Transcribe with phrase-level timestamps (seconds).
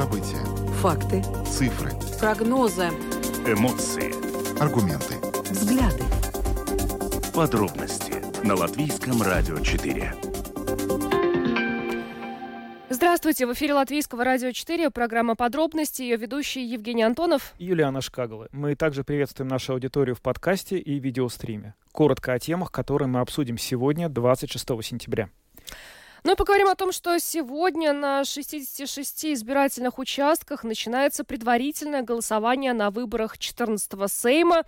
[0.00, 0.42] События.
[0.80, 1.22] Факты.
[1.44, 1.90] Цифры.
[2.18, 2.86] Прогнозы.
[3.46, 4.14] Эмоции.
[4.58, 5.16] Аргументы.
[5.50, 6.04] Взгляды.
[7.34, 10.14] Подробности на Латвийском радио 4.
[12.88, 17.52] Здравствуйте, в эфире Латвийского радио 4, программа «Подробности», ее ведущий Евгений Антонов.
[17.58, 18.48] и Юлиана Шкагала.
[18.52, 21.74] Мы также приветствуем нашу аудиторию в подкасте и видеостриме.
[21.92, 25.28] Коротко о темах, которые мы обсудим сегодня, 26 сентября.
[26.22, 32.90] Ну и поговорим о том, что сегодня на 66 избирательных участках начинается предварительное голосование на
[32.90, 34.64] выборах 14-го Сейма.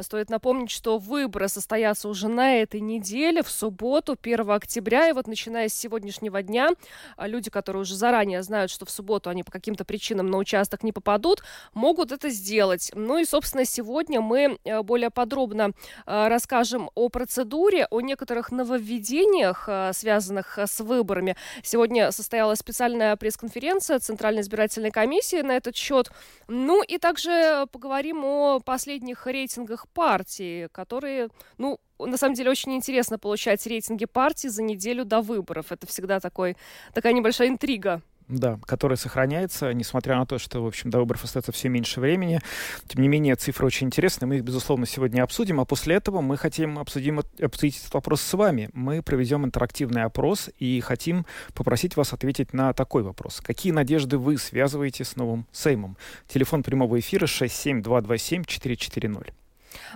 [0.00, 5.10] Стоит напомнить, что выборы состоятся уже на этой неделе, в субботу, 1 октября.
[5.10, 6.70] И вот начиная с сегодняшнего дня,
[7.18, 10.92] люди, которые уже заранее знают, что в субботу они по каким-то причинам на участок не
[10.92, 11.42] попадут,
[11.74, 12.90] могут это сделать.
[12.94, 15.72] Ну и, собственно, сегодня мы э, более подробно
[16.06, 21.36] э, расскажем о процедуре, о некоторых нововведениях, э, связанных с выборами выборами.
[21.62, 26.10] Сегодня состоялась специальная пресс-конференция Центральной избирательной комиссии на этот счет.
[26.48, 33.18] Ну и также поговорим о последних рейтингах партии, которые, ну, на самом деле очень интересно
[33.18, 35.72] получать рейтинги партии за неделю до выборов.
[35.72, 36.56] Это всегда такой,
[36.92, 38.02] такая небольшая интрига.
[38.26, 42.40] Да, который сохраняется, несмотря на то, что, в общем, до выборов остается все меньше времени.
[42.88, 46.38] Тем не менее, цифры очень интересны, мы их, безусловно, сегодня обсудим, а после этого мы
[46.38, 48.70] хотим обсудим, обсудить этот вопрос с вами.
[48.72, 53.42] Мы проведем интерактивный опрос и хотим попросить вас ответить на такой вопрос.
[53.42, 55.98] Какие надежды вы связываете с новым Сеймом?
[56.26, 59.34] Телефон прямого эфира 67227-440.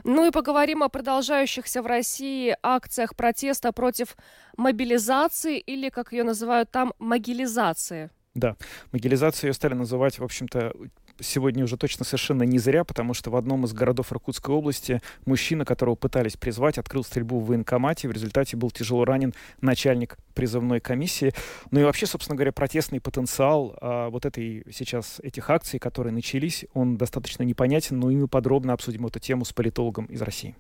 [0.05, 4.17] Ну и поговорим о продолжающихся в России акциях протеста против
[4.57, 8.11] мобилизации или, как ее называют там, могилизации.
[8.39, 8.57] Да,
[8.93, 10.73] могилизацию ее стали называть, в общем-то,
[11.21, 15.65] сегодня уже точно совершенно не зря, потому что в одном из городов Иркутской области мужчина,
[15.65, 18.09] которого пытались призвать, открыл стрельбу в военкомате.
[18.09, 21.33] В результате был тяжело ранен начальник призывной комиссии.
[21.71, 26.65] Ну и вообще, собственно говоря, протестный потенциал а, вот этой сейчас этих акций, которые начались,
[26.75, 30.55] он достаточно непонятен, но и мы подробно обсудим эту тему с политологом из России.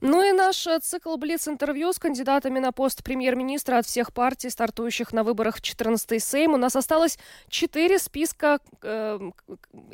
[0.00, 5.12] Ну и наш э, цикл Блиц-интервью с кандидатами на пост премьер-министра от всех партий, стартующих
[5.12, 6.54] на выборах в 14-й Сейм.
[6.54, 7.18] У нас осталось
[7.48, 9.30] четыре списка э,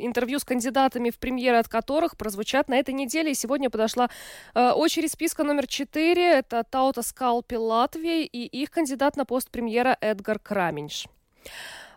[0.07, 3.33] интервью с кандидатами в премьеры, от которых прозвучат на этой неделе.
[3.33, 4.09] И сегодня подошла
[4.55, 6.39] э, очередь списка номер четыре.
[6.39, 11.07] Это Таута Скалпи Латвии и их кандидат на пост премьера Эдгар Краминш.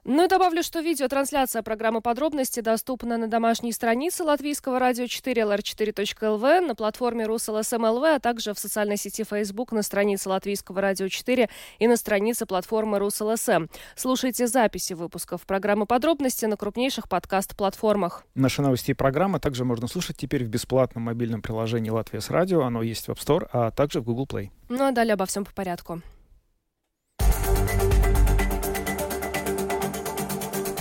[0.09, 6.62] Ну и добавлю, что видеотрансляция программы «Подробности» доступна на домашней странице Латвийского радио 4 lr4.lv,
[6.62, 11.88] на платформе РусЛСМЛВ, а также в социальной сети Facebook на странице Латвийского радио 4 и
[11.90, 13.68] на странице платформы РусЛСМ.
[13.97, 18.24] Слушайте записи выпусков программы «Подробности» на крупнейших подкаст-платформах.
[18.34, 22.62] Наши новости и программы также можно слушать теперь в бесплатном мобильном приложении «Латвия с радио».
[22.62, 24.51] Оно есть в App Store, а также в Google Play.
[24.69, 26.01] Ну а далее обо всем по порядку.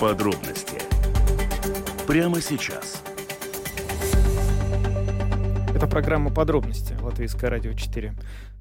[0.00, 0.76] Подробности
[2.06, 3.02] прямо сейчас.
[5.74, 8.14] Это программа «Подробности» Латвийское радио 4.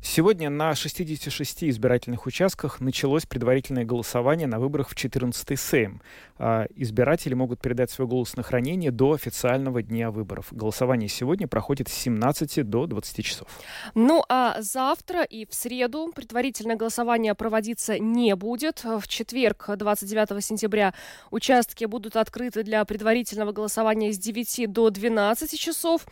[0.08, 6.00] Сегодня на 66 избирательных участках началось предварительное голосование на выборах в 14-й Сейм.
[6.38, 10.50] А избиратели могут передать свой голос на хранение до официального дня выборов.
[10.52, 13.48] Голосование сегодня проходит с 17 до 20 часов.
[13.96, 18.84] Ну а завтра и в среду предварительное голосование проводиться не будет.
[18.84, 20.94] В четверг, 29 сентября,
[21.32, 26.06] участки будут открыты для предварительного голосования с 9 до 12 часов,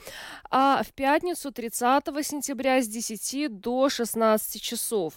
[0.49, 5.13] а в пятницу, 30 сентября, с 10 до 16 часов.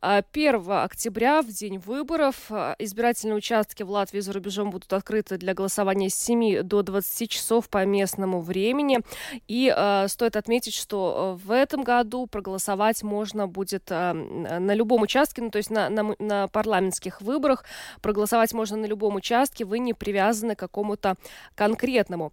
[0.00, 6.10] 1 октября, в день выборов, избирательные участки в Латвии за рубежом будут открыты для голосования
[6.10, 9.00] с 7 до 20 часов по местному времени.
[9.46, 15.42] И э, стоит отметить, что в этом году проголосовать можно будет э, на любом участке,
[15.42, 17.64] ну, то есть на, на, на парламентских выборах
[18.02, 21.16] проголосовать можно на любом участке, вы не привязаны к какому-то
[21.54, 22.32] конкретному.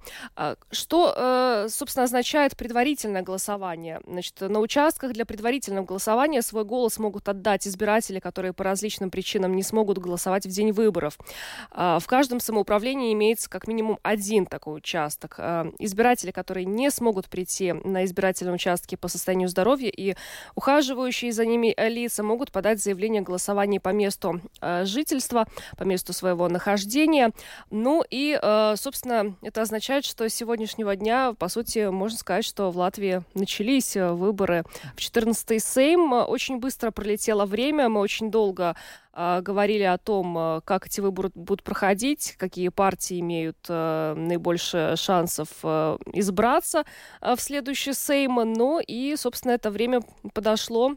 [0.72, 4.02] Что, э, собственно, означает предварительное голосование?
[4.06, 9.56] Значит, на участках для предварительного голосования свой голос могут отдать избиратели, которые по различным причинам
[9.56, 11.18] не смогут голосовать в день выборов.
[11.72, 15.40] В каждом самоуправлении имеется как минимум один такой участок.
[15.80, 20.16] Избиратели, которые не смогут прийти на избирательные участки по состоянию здоровья и
[20.56, 24.42] ухаживающие за ними лица могут подать заявление о голосовании по месту
[24.84, 25.48] жительства,
[25.78, 27.32] по месту своего нахождения.
[27.70, 28.40] Ну и,
[28.76, 33.96] собственно, это означает, что с сегодняшнего дня, по сути, можно сказать, что в Латвии начались
[33.96, 34.64] выборы
[34.96, 36.14] в 14-й Сейм.
[36.14, 38.76] Очень быстро пролетело время, мы очень долго
[39.14, 44.94] э, говорили о том, э, как эти выборы будут проходить, какие партии имеют э, наибольше
[44.96, 46.86] шансов э, избраться
[47.22, 48.36] э, в следующий Сейм.
[48.36, 50.02] Ну и, собственно, это время
[50.34, 50.96] подошло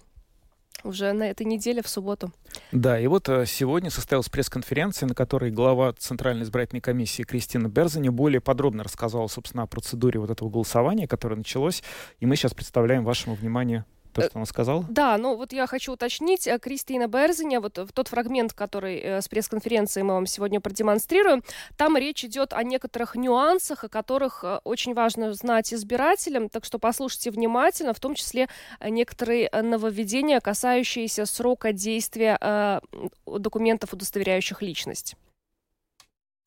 [0.85, 2.32] уже на этой неделе в субботу.
[2.73, 8.11] Да, и вот э, сегодня состоялась пресс-конференция, на которой глава Центральной избирательной комиссии Кристина Берзани
[8.11, 11.82] более подробно рассказала, собственно, о процедуре вот этого голосования, которое началось,
[12.21, 14.84] и мы сейчас представляем вашему вниманию то, что она сказала?
[14.88, 16.46] Да, ну вот я хочу уточнить.
[16.46, 21.43] Э, Кристина Берзиня, вот в тот фрагмент, который э, с пресс-конференции мы вам сегодня продемонстрируем,
[21.76, 26.78] там речь идет о некоторых нюансах, о которых э, очень важно знать избирателям, так что
[26.78, 28.49] послушайте внимательно, в том числе
[28.81, 32.81] некоторые нововведения, касающиеся срока действия э,
[33.26, 35.16] документов, удостоверяющих личность.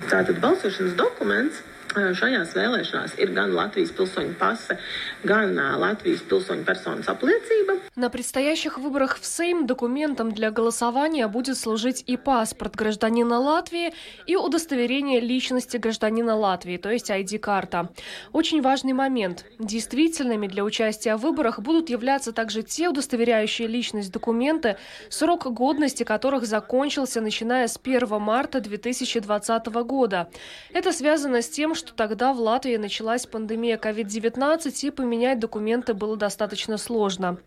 [0.10, 1.62] Tātad balsošanas dokuments
[1.92, 4.78] šajās vēlēšanās ir gan Latvijas pilsoņa pase,
[5.24, 7.80] gan Латвийс pilsoņa personas apliecība.
[7.96, 13.94] На предстоящих выборах в Сейм документом для голосования будет служить и паспорт гражданина Латвии,
[14.28, 17.90] и удостоверение личности гражданина Латвии, то есть ID-карта.
[18.32, 19.46] Очень важный момент.
[19.60, 24.78] Действительными для участия в выборах будут являться также те удостоверяющие личность документы,
[25.10, 30.30] срок годности которых закончился начиная с 1 марта 2020 года.
[30.74, 36.16] Это связано с тем, что тогда в Латвии началась пандемия COVID-19 и поменять документы было
[36.16, 37.38] достаточно сложно.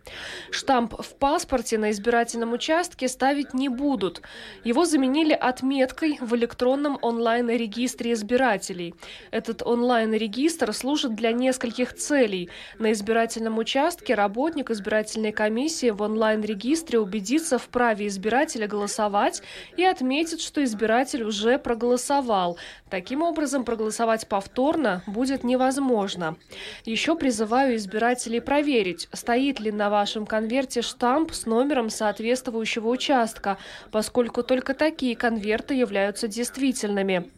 [0.50, 4.22] Штамп в паспорте на избирательном участке ставить не будут.
[4.64, 8.94] Его заменили отметкой в электронном онлайн-регистре избирателей.
[9.30, 12.50] Этот онлайн-регистр служит для нескольких целей.
[12.78, 19.42] На избирательном участке работник избирательной комиссии в онлайн-регистре убедится в праве избирателя голосовать
[19.76, 22.58] и отметит, что избиратель уже проголосовал.
[22.90, 26.36] Таким образом, проголосовать повторно будет невозможно.
[26.84, 33.58] Еще призываю избирателей проверить, стоит ли на вашем конверте штамп с номером соответствующего участка,
[33.90, 37.30] поскольку только такие конверты являются действительными.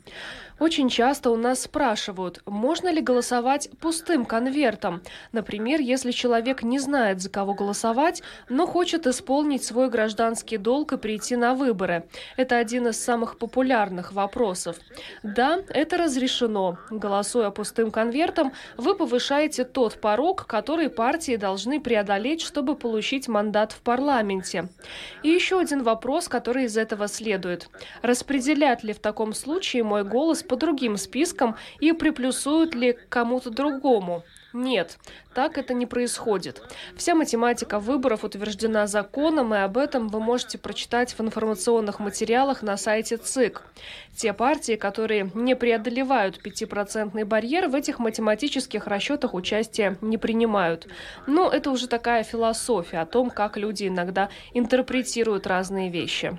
[0.59, 5.03] Очень часто у нас спрашивают, можно ли голосовать пустым конвертом.
[5.33, 10.97] Например, если человек не знает, за кого голосовать, но хочет исполнить свой гражданский долг и
[10.97, 12.09] прийти на выборы.
[12.39, 14.77] Это один из самых популярных вопросов.
[15.23, 16.79] Да, это разрешено.
[16.89, 23.83] Голосуя пустым конвертом, вы повышаете тот порог, который партии должны преодолеть, чтобы получить мандат в
[23.83, 24.71] парламенте.
[25.23, 27.69] И еще один вопрос, который из этого следует.
[28.01, 34.25] Распределят ли в таком случае мой голос по другим спискам и приплюсуют ли кому-то другому.
[34.53, 34.97] Нет,
[35.35, 36.63] так это не происходит.
[36.97, 42.79] Вся математика выборов утверждена законом, и об этом вы можете прочитать в информационных материалах на
[42.79, 43.63] сайте ЦИК.
[44.17, 50.89] Те партии, которые не преодолевают 5% барьер, в этих математических расчетах участия не принимают.
[51.27, 56.33] Но это уже такая философия о том, как люди иногда интерпретируют разные вещи.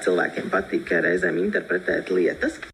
[0.00, 2.69] Cilvēkiem patīk reizēm interpretēt lietas.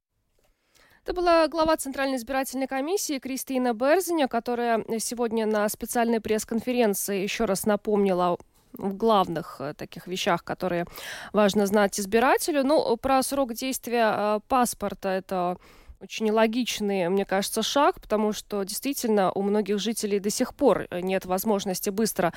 [1.07, 7.65] Это была глава Центральной избирательной комиссии Кристина Берзиня, которая сегодня на специальной пресс-конференции еще раз
[7.65, 8.37] напомнила
[8.73, 10.85] в главных э, таких вещах, которые
[11.33, 12.65] важно знать избирателю.
[12.65, 15.59] Ну, про срок действия э, паспорта это
[16.07, 21.27] очень логичный, мне кажется, шаг, потому что действительно у многих жителей до сих пор нет
[21.27, 22.33] возможности быстро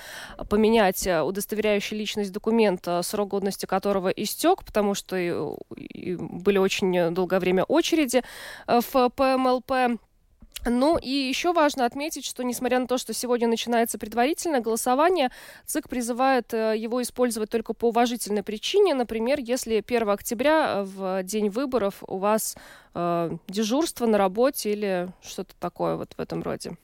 [0.49, 7.63] поменять э, удостоверяющий личность документа, срок годности которого истек, потому что были очень долгое время
[7.63, 8.23] очереди
[8.65, 9.99] э, в ПМЛП.
[10.65, 15.29] Ну и еще важно отметить, что несмотря на то, что сегодня начинается предварительное голосование,
[15.65, 18.93] ЦИК призывает э, его использовать только по уважительной причине.
[18.93, 22.57] Например, если 1 октября в день выборов у вас
[22.93, 26.77] э, дежурство на работе или что-то такое вот в этом роде.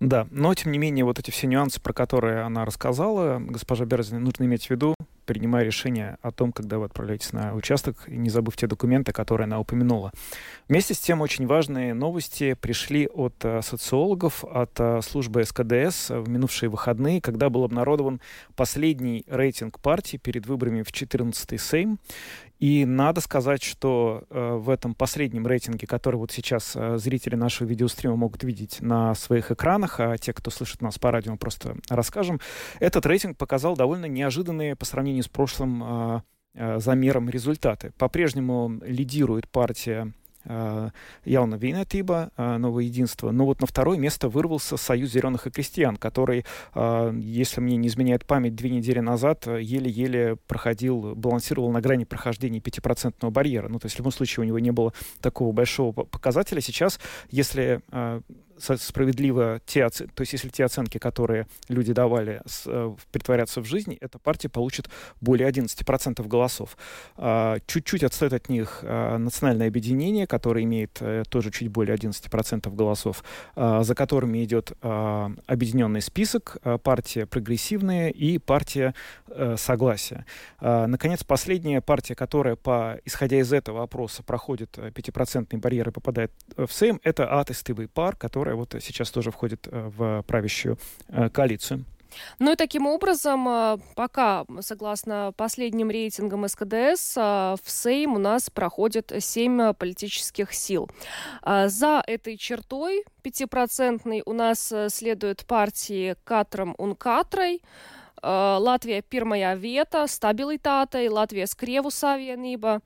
[0.00, 4.18] Да, но тем не менее вот эти все нюансы, про которые она рассказала, госпожа Берзина,
[4.18, 4.94] нужно иметь в виду,
[5.30, 9.60] принимая решение о том, когда вы отправляетесь на участок, не забыв те документы, которые она
[9.60, 10.10] упомянула.
[10.68, 16.28] Вместе с тем очень важные новости пришли от э, социологов, от э, службы СКДС в
[16.28, 18.20] минувшие выходные, когда был обнародован
[18.56, 22.00] последний рейтинг партии перед выборами в 14-й Сейм.
[22.60, 27.66] И надо сказать, что э, в этом последнем рейтинге, который вот сейчас э, зрители нашего
[27.66, 32.38] видеострима могут видеть на своих экранах, а те, кто слышит нас по радио, просто расскажем,
[32.78, 36.20] этот рейтинг показал довольно неожиданные по сравнению с прошлым э,
[36.52, 37.92] э, замером результаты.
[37.96, 40.12] По-прежнему лидирует партия
[40.44, 43.30] Яуна Вейнатиба, Новое единство.
[43.30, 46.44] Но вот на второе место вырвался Союз зеленых и крестьян, который,
[46.74, 52.60] а, если мне не изменяет память, две недели назад еле-еле проходил, балансировал на грани прохождения
[52.60, 53.68] 5% барьера.
[53.68, 56.60] Ну, то есть в любом случае у него не было такого большого показателя.
[56.60, 56.98] Сейчас,
[57.30, 57.82] если
[58.60, 62.94] справедливо те оценки, то есть если те оценки, которые люди давали, с, э,
[63.60, 64.88] в жизни, эта партия получит
[65.20, 66.76] более 11% голосов.
[67.16, 72.74] А, чуть-чуть отстоит от них а, национальное объединение, которое имеет а, тоже чуть более 11%
[72.74, 73.24] голосов,
[73.56, 78.94] а, за которыми идет объединенный список, партия прогрессивная и партия
[79.28, 80.24] а, согласия.
[80.60, 86.70] Наконец, последняя партия, которая, по, исходя из этого опроса, проходит 5% барьер и попадает в
[86.70, 88.16] Сейм, это атестовый пар,
[88.50, 90.78] которая вот сейчас тоже входит в правящую
[91.32, 91.84] коалицию.
[92.40, 98.50] Ну и таким образом, э, пока, согласно последним рейтингам СКДС, э, в Сейм у нас
[98.50, 100.90] проходит семь политических сил.
[101.46, 107.62] За этой чертой пятипроцентной у нас э, следуют партии Катром Ункатрой,
[108.22, 112.82] Латвия Pirmajā vietā, stabilitātei, Latvijas Krievu savienība,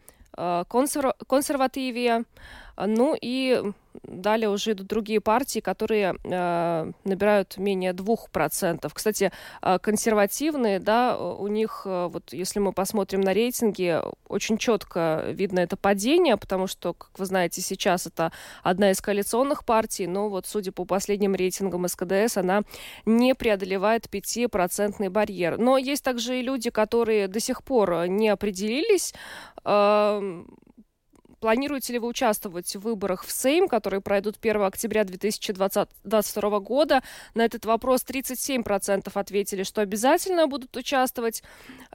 [0.71, 2.23] konserva konservatīvie,
[2.77, 3.63] ну и
[4.03, 8.91] далее уже идут другие партии, которые э, набирают менее 2%.
[8.93, 15.25] Кстати, э, консервативные, да, у них, э, вот если мы посмотрим на рейтинги, очень четко
[15.29, 20.29] видно это падение, потому что, как вы знаете, сейчас это одна из коалиционных партий, но
[20.29, 22.63] вот судя по последним рейтингам СКДС, она
[23.07, 25.59] не преодолевает 5% барьер.
[25.59, 29.15] Но есть также и люди, которые до сих пор не определились,
[29.65, 30.45] э,
[31.45, 37.03] Планируете ли вы участвовать в выборах в Сейм, которые пройдут 1 октября 2022 года?
[37.35, 41.43] На этот вопрос 37% ответили, что обязательно будут участвовать.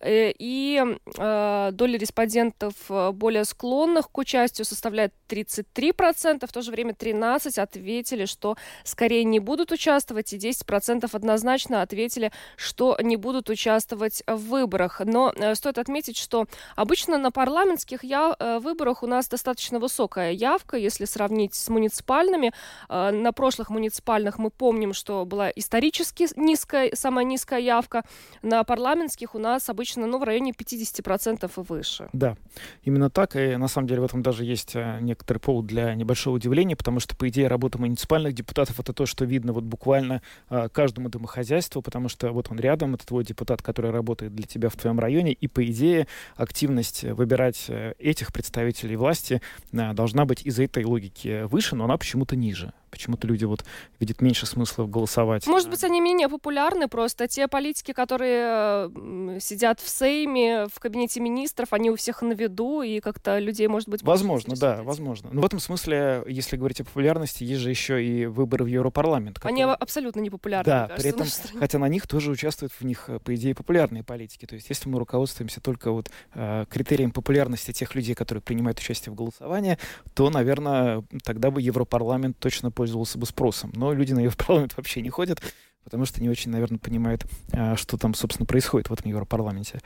[0.03, 0.79] Э, и
[1.18, 6.46] э, доля респондентов э, более склонных к участию составляет 33%.
[6.46, 10.32] В то же время 13% ответили, что скорее не будут участвовать.
[10.32, 15.01] И 10% однозначно ответили, что не будут участвовать в выборах.
[15.03, 19.38] Но стоит отметить, что обычно на парламентских выборах у нас достаточно
[19.79, 22.51] высокая явка, если сравнить с муниципальными.
[22.89, 28.03] Э, на прошлых муниципальных мы помним, что была исторически низкая, самая низкая явка.
[28.41, 32.10] На парламентских у нас обычно ну, в районе 50% и выше.
[32.13, 32.36] Да,
[32.84, 33.36] именно так.
[33.36, 37.00] И на самом деле в этом даже есть э, некоторый повод для небольшого удивления, потому
[37.00, 41.81] что, по идее, работа муниципальных депутатов— это то, что видно вот буквально э, каждому домохозяйству,
[41.81, 45.34] потому что вот он рядом, это твой депутат, который работает для тебя в твоем районе,
[45.34, 47.69] и, по идее, активность выбирать
[48.00, 49.28] этих представителей власти
[49.71, 52.74] должна быть из этой логики выше, но она почему-то ниже.
[52.89, 53.63] Почему-то люди вот
[54.00, 55.48] видят меньше смысла голосовать.
[55.48, 57.27] Может быть, они менее популярны просто.
[57.27, 63.00] Те политики, которые сидят в Сейме, в кабинете министров, они у всех на виду, и
[63.00, 64.03] как-то людей, может быть...
[64.03, 65.29] Возможно, да, возможно.
[65.31, 69.39] Но в этом смысле, если говорить о популярности, есть же еще и выборы в Европарламент.
[69.39, 69.65] Которые...
[69.65, 73.10] Они абсолютно не популярны, Да, кажется, при этом, хотя на них тоже участвуют в них,
[73.24, 74.46] по идее, популярные политики.
[74.46, 79.13] То есть если мы руководствуемся только вот э, критерием популярности тех людей, которые принимают участие
[79.13, 79.77] в голосовании,
[80.13, 83.74] то, наверное, тогда бы Европарламент точно пользовался бы спросом.
[83.75, 85.41] Но люди на Европарламент вообще не ходят,
[85.83, 89.79] потому что не очень, наверное, понимают, а, что там, собственно, происходит в этом Европарламенте.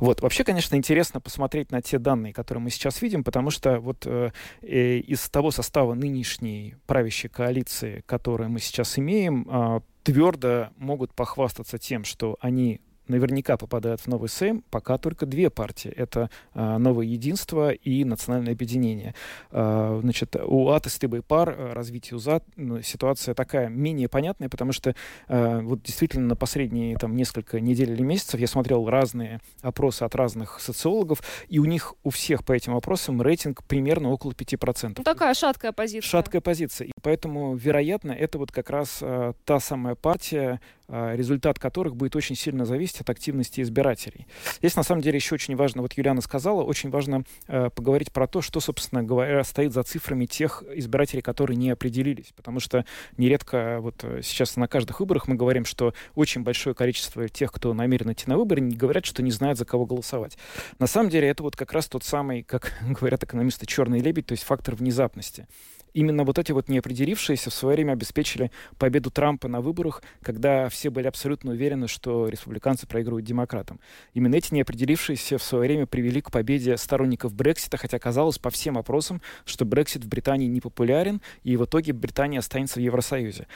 [0.00, 0.20] Вот.
[0.20, 4.32] Вообще, конечно, интересно посмотреть на те данные, которые мы сейчас видим, потому что вот э,
[4.62, 11.78] э, из того состава нынешней правящей коалиции, которую мы сейчас имеем, э, твердо могут похвастаться
[11.78, 12.80] тем, что они
[13.10, 15.92] наверняка попадают в новый Сейм пока только две партии.
[15.94, 19.14] Это а, Новое Единство и Национальное Объединение.
[19.50, 24.72] А, значит, у АТ и пар а, развитие УЗА ну, ситуация такая менее понятная, потому
[24.72, 24.94] что
[25.28, 30.14] а, вот действительно на последние там несколько недель или месяцев я смотрел разные опросы от
[30.14, 34.94] разных социологов, и у них у всех по этим вопросам рейтинг примерно около 5%.
[34.98, 36.08] Ну, такая шаткая позиция.
[36.08, 36.86] Шаткая позиция.
[36.86, 42.36] И поэтому, вероятно, это вот как раз а, та самая партия, результат которых будет очень
[42.36, 44.26] сильно зависеть от активности избирателей.
[44.58, 48.26] Здесь, на самом деле, еще очень важно, вот Юлиана сказала, очень важно э, поговорить про
[48.26, 52.32] то, что, собственно говоря, стоит за цифрами тех избирателей, которые не определились.
[52.34, 52.84] Потому что
[53.16, 57.72] нередко, вот э, сейчас на каждых выборах мы говорим, что очень большое количество тех, кто
[57.74, 60.36] намерен идти на выборы, не говорят, что не знают, за кого голосовать.
[60.78, 64.32] На самом деле, это вот как раз тот самый, как говорят экономисты, черный лебедь, то
[64.32, 65.46] есть фактор внезапности
[65.94, 70.90] именно вот эти вот неопределившиеся в свое время обеспечили победу Трампа на выборах, когда все
[70.90, 73.80] были абсолютно уверены, что республиканцы проигрывают демократам.
[74.14, 78.78] Именно эти неопределившиеся в свое время привели к победе сторонников Брексита, хотя казалось по всем
[78.78, 83.46] опросам, что Брексит в Британии не популярен, и в итоге Британия останется в Евросоюзе.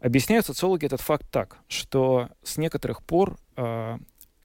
[0.00, 3.98] Объясняют социологи этот факт так, что с некоторых пор э,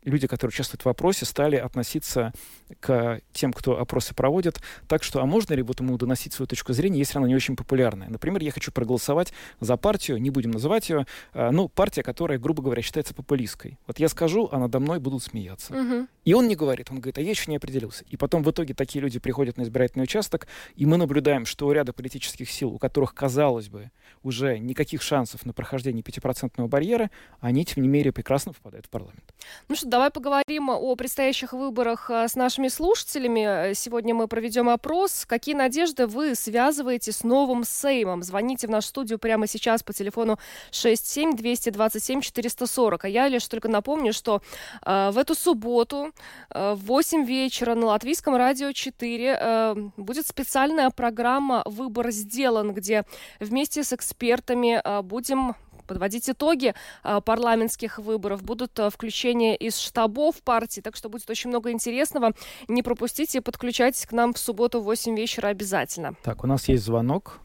[0.10, 2.34] люди, которые участвуют в опросе, стали относиться
[2.80, 6.74] к тем, кто опросы проводит, так что, а можно ли вот ему доносить свою точку
[6.74, 8.10] зрения, если она не очень популярная?
[8.10, 12.62] Например, я хочу проголосовать за партию, не будем называть ее, а, ну, партия, которая, грубо
[12.62, 13.78] говоря, считается популистской.
[13.88, 15.74] Вот я скажу, а надо мной будут смеяться.
[15.74, 16.08] Мгм.
[16.25, 18.06] И он не говорит, он говорит, а я еще не определился.
[18.10, 21.72] И потом в итоге такие люди приходят на избирательный участок, и мы наблюдаем, что у
[21.72, 23.92] ряда политических сил, у которых, казалось бы,
[24.24, 29.34] уже никаких шансов на прохождение 5% барьера, они, тем не менее, прекрасно попадают в парламент.
[29.68, 33.72] Ну что, давай поговорим о предстоящих выборах э, с нашими слушателями.
[33.72, 35.25] Э, Сегодня мы проведем опрос.
[35.25, 38.24] Какие надежды вы связываете с новым Сеймом?
[38.24, 40.39] Звоните в нашу студию прямо сейчас по телефону
[40.72, 43.03] 67 227 440.
[43.03, 44.41] А я лишь только напомню, что
[44.86, 46.13] э, в эту субботу
[46.50, 53.03] э, в 8 вечера на Латвийском радио 4 э, будет специальная программа «Выбор сделан», где
[53.41, 55.56] вместе с экспертами э, будем
[55.89, 58.43] подводить итоги а, парламентских выборов.
[58.43, 62.31] Будут а, включения из штабов партий, так что будет очень много интересного.
[62.67, 66.13] Не пропустите и подключайтесь к нам в субботу в 8 вечера обязательно.
[66.24, 67.39] Так, у нас есть звонок.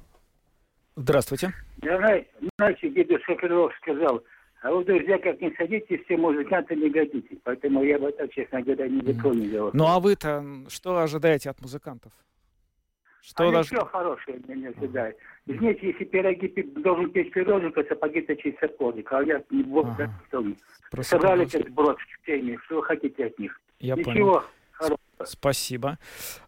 [0.94, 1.52] Здравствуйте.
[1.82, 2.24] Я знаю,
[2.58, 4.22] знаете, дедушка Крылов сказал,
[4.62, 7.38] а вы, друзья, как не садитесь, все музыканты не годитесь.
[7.44, 9.70] Поэтому я бы так, честно говоря, не выполнил.
[9.72, 12.12] Ну а вы-то что ожидаете от музыкантов?
[13.26, 13.68] Что Они даже...
[13.68, 15.16] все хорошее меня ожидают.
[15.46, 19.10] Извините, если пироги пи- должен печь пироженка, сапоги точить сапожник.
[19.12, 20.10] А я не вот Ага.
[21.00, 22.58] Собрали этот брод в теме.
[22.66, 23.58] Что вы хотите от них?
[23.80, 24.10] Я понял.
[24.10, 24.98] Ничего хорошего.
[25.26, 25.98] Спасибо.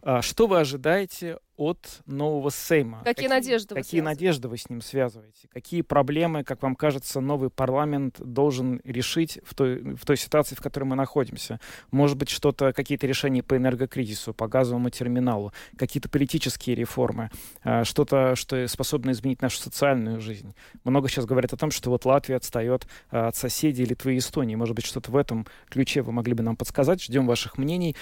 [0.02, 3.02] А, что вы ожидаете от нового Сейма?
[3.02, 4.02] Какие надежды вы Какие связываете?
[4.02, 5.48] надежды вы с ним связываете?
[5.48, 10.60] Какие проблемы, как вам кажется, новый парламент должен решить в той, в той ситуации, в
[10.60, 11.58] которой мы находимся?
[11.90, 17.30] Может быть, что-то, какие-то решения по энергокризису, по газовому терминалу, какие-то политические реформы,
[17.62, 20.54] а, что-то, что способно изменить нашу социальную жизнь.
[20.84, 24.56] Много сейчас говорят о том, что вот Латвия отстает а, от соседей Литвы и Эстонии.
[24.56, 27.02] Может быть, что-то в этом ключе вы могли бы нам подсказать?
[27.02, 27.96] Ждем ваших мнений.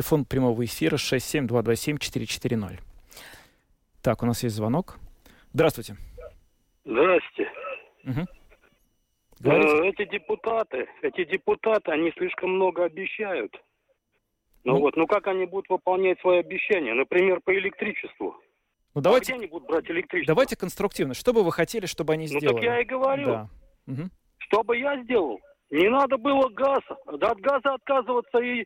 [0.00, 2.78] Телефон прямого эфира 67227-440.
[4.00, 4.96] Так, у нас есть звонок.
[5.52, 5.94] Здравствуйте.
[6.86, 7.52] Здрасте.
[8.04, 8.26] Мгм.
[9.40, 9.68] Говорите.
[9.68, 13.54] Э, Эти депутаты, эти депутаты, они слишком много обещают.
[14.64, 14.80] Ну, Ну.
[14.80, 16.94] вот, ну как они будут выполнять свои обещания?
[16.94, 18.36] Например, по электричеству.
[18.94, 20.34] Ну А давайте, где они будут брать электричество?
[20.34, 21.12] давайте конструктивно.
[21.12, 22.54] Что бы вы хотели, чтобы они Ну сделали?
[22.54, 23.26] так я и говорю.
[23.26, 23.48] Да.
[23.84, 24.10] Мгм.
[24.38, 25.38] Что бы я сделал?
[25.70, 26.96] Не надо было газа.
[27.18, 28.64] Да от газа отказываться и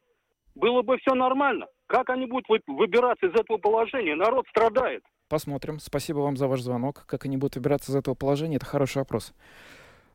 [0.55, 1.67] было бы все нормально.
[1.87, 4.15] Как они будут вы- выбираться из этого положения?
[4.15, 5.03] Народ страдает.
[5.29, 5.79] Посмотрим.
[5.79, 7.05] Спасибо вам за ваш звонок.
[7.07, 9.33] Как они будут выбираться из этого положения, это хороший вопрос.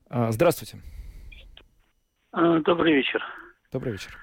[0.10, 0.80] А, Здравствуйте.
[2.32, 3.22] А, Добрый вечер.
[3.72, 4.18] Добрый вечер.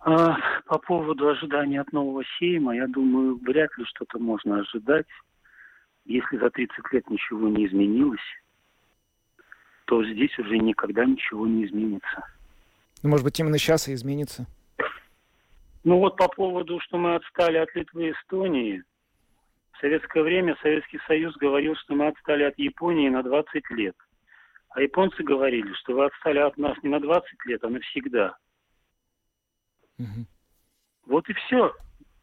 [0.00, 5.06] А, По поводу ожидания от нового Сейма, я думаю, вряд ли что-то можно ожидать.
[6.04, 8.20] Если за 30 лет ничего не изменилось,
[9.86, 12.26] то здесь уже никогда ничего не изменится.
[13.02, 14.46] Ну, может быть, именно сейчас и изменится.
[15.84, 18.82] Ну вот по поводу, что мы отстали от Литвы и Эстонии.
[19.72, 23.94] В советское время Советский Союз говорил, что мы отстали от Японии на 20 лет.
[24.70, 28.36] А японцы говорили, что вы отстали от нас не на 20 лет, а навсегда.
[29.98, 30.26] Мгм.
[31.06, 31.72] Вот и все.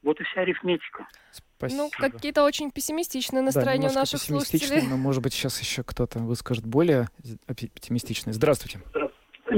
[0.01, 1.07] Вот и вся арифметика.
[1.31, 1.83] Спасибо.
[1.83, 4.87] Ну, какие-то очень пессимистичные Да, настроения у немножко наших слушателей.
[4.87, 7.07] но, может быть, сейчас еще кто-то выскажет более
[7.47, 8.33] оптимистичный.
[8.33, 8.79] Здравствуйте.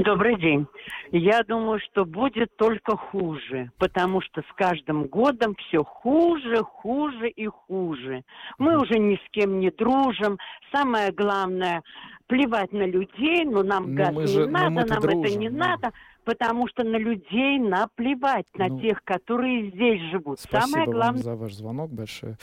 [0.04, 0.66] Добрый день.
[1.12, 7.46] Я думаю, что будет только хуже, потому что с каждым годом все хуже, хуже и
[7.46, 8.22] хуже.
[8.58, 10.38] Мы уже ни с кем не дружим.
[10.74, 11.82] Самое главное,
[12.26, 15.48] плевать на людей, но нам Ну, газ не же- ну, надо, нам это дружим, не
[15.48, 15.58] ну.
[15.58, 15.92] надо,
[16.24, 20.38] потому что на людей наплевать, на Ну, тех, которые здесь живут.
[20.40, 22.36] Спасибо Самое вам главное, за ваш звонок большое.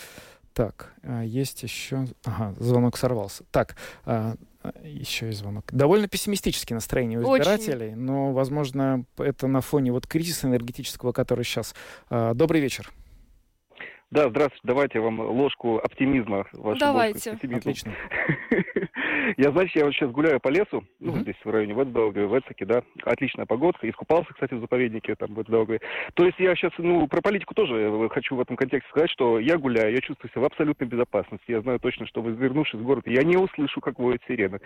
[0.54, 2.06] Так, а, есть еще...
[2.26, 3.44] Ага, звонок сорвался.
[3.52, 4.36] Так, а,
[4.84, 5.66] еще есть звонок.
[5.72, 7.44] Довольно пессимистические настроения у Очень.
[7.44, 11.74] избирателей, но, возможно, это на фоне вот кризиса энергетического, который сейчас.
[12.10, 12.92] А, Добрый вечер.
[14.12, 14.62] Да, здравствуйте.
[14.64, 16.46] Давайте я вам ложку оптимизма.
[16.52, 17.32] Вашу Давайте.
[17.32, 17.60] ложку оптимизма.
[17.60, 17.94] Отлично.
[19.38, 22.66] Я, значит, я вот сейчас гуляю по лесу, ну, здесь в районе Вэтсдауга, в Эцеке,
[22.66, 25.80] да, отличная погодка, искупался, кстати, в заповеднике там в Вэтсдауге.
[26.14, 29.40] То есть я сейчас, ну, про политику тоже э, хочу в этом контексте сказать, что
[29.40, 33.06] я гуляю, я чувствую себя в абсолютной безопасности, я знаю точно, что, вернувшись в город,
[33.08, 34.60] я не услышу, как воет сирена.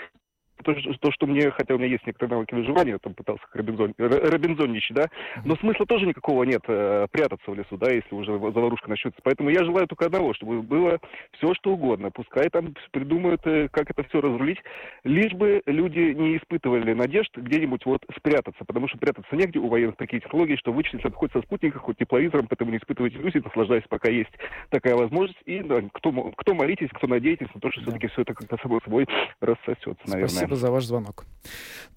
[0.64, 3.44] То, что- то, что мне, хотя у меня есть некоторые навыки выживания, я там пытался
[3.44, 5.08] как Робинзон, р- Робинзонничать, да,
[5.44, 9.20] но смысла тоже никакого нет э, прятаться в лесу, да, если уже заварушка начнется.
[9.24, 11.00] Поэтому я желаю только одного, чтобы было
[11.34, 12.10] все, что угодно.
[12.10, 14.60] Пускай там придумают, э, как это все разрулить,
[15.04, 19.98] лишь бы люди не испытывали надежд где-нибудь вот спрятаться, потому что прятаться негде у военных
[19.98, 24.10] такие технологии, что вычислить хоть со спутника, хоть тепловизором, поэтому не испытывайте иллюзий, наслаждайтесь, пока
[24.10, 24.32] есть
[24.70, 25.40] такая возможность.
[25.46, 28.80] И да, кто, кто молитесь, кто надеетесь на то, что все-таки все это как-то само
[28.82, 29.06] собой
[29.42, 30.30] рассосется, наверное.
[30.30, 31.26] Спасибо за ваш звонок.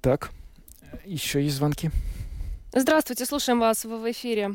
[0.01, 0.31] Так,
[1.05, 1.91] еще есть звонки.
[2.73, 4.51] Здравствуйте, слушаем вас в эфире.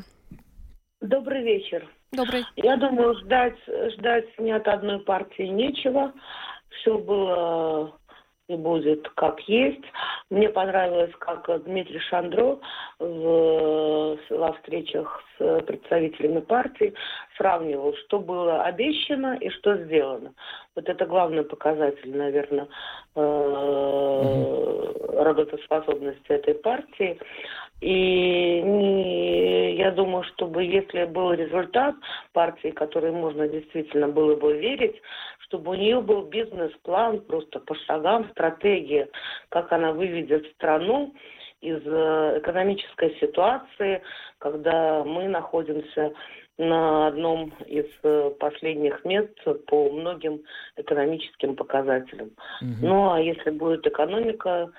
[1.00, 1.88] Добрый вечер.
[2.12, 2.44] Добрый.
[2.56, 3.58] Я думаю, ждать,
[3.96, 6.12] ждать ни от одной партии нечего.
[6.70, 7.98] Все было
[8.48, 9.84] будет как есть.
[10.30, 12.58] Мне понравилось, как Дмитрий Шандро
[12.98, 16.92] в, во встречах с представителями партии
[17.36, 20.34] сравнивал, что было обещано и что сделано.
[20.76, 22.68] Вот это главный показатель, наверное,
[23.16, 24.54] э,
[25.22, 27.18] работоспособности этой партии.
[27.80, 31.94] И я думаю, чтобы если был результат
[32.32, 34.96] партии, который можно действительно было бы верить,
[35.54, 39.08] чтобы у нее был бизнес-план просто по шагам, стратегия,
[39.50, 41.14] как она выведет страну
[41.60, 44.02] из э, экономической ситуации,
[44.38, 46.12] когда мы находимся
[46.58, 49.32] на одном из э, последних мест
[49.68, 50.40] по многим
[50.76, 52.32] экономическим показателям.
[52.60, 52.86] Угу.
[52.86, 54.72] Ну а если будет экономика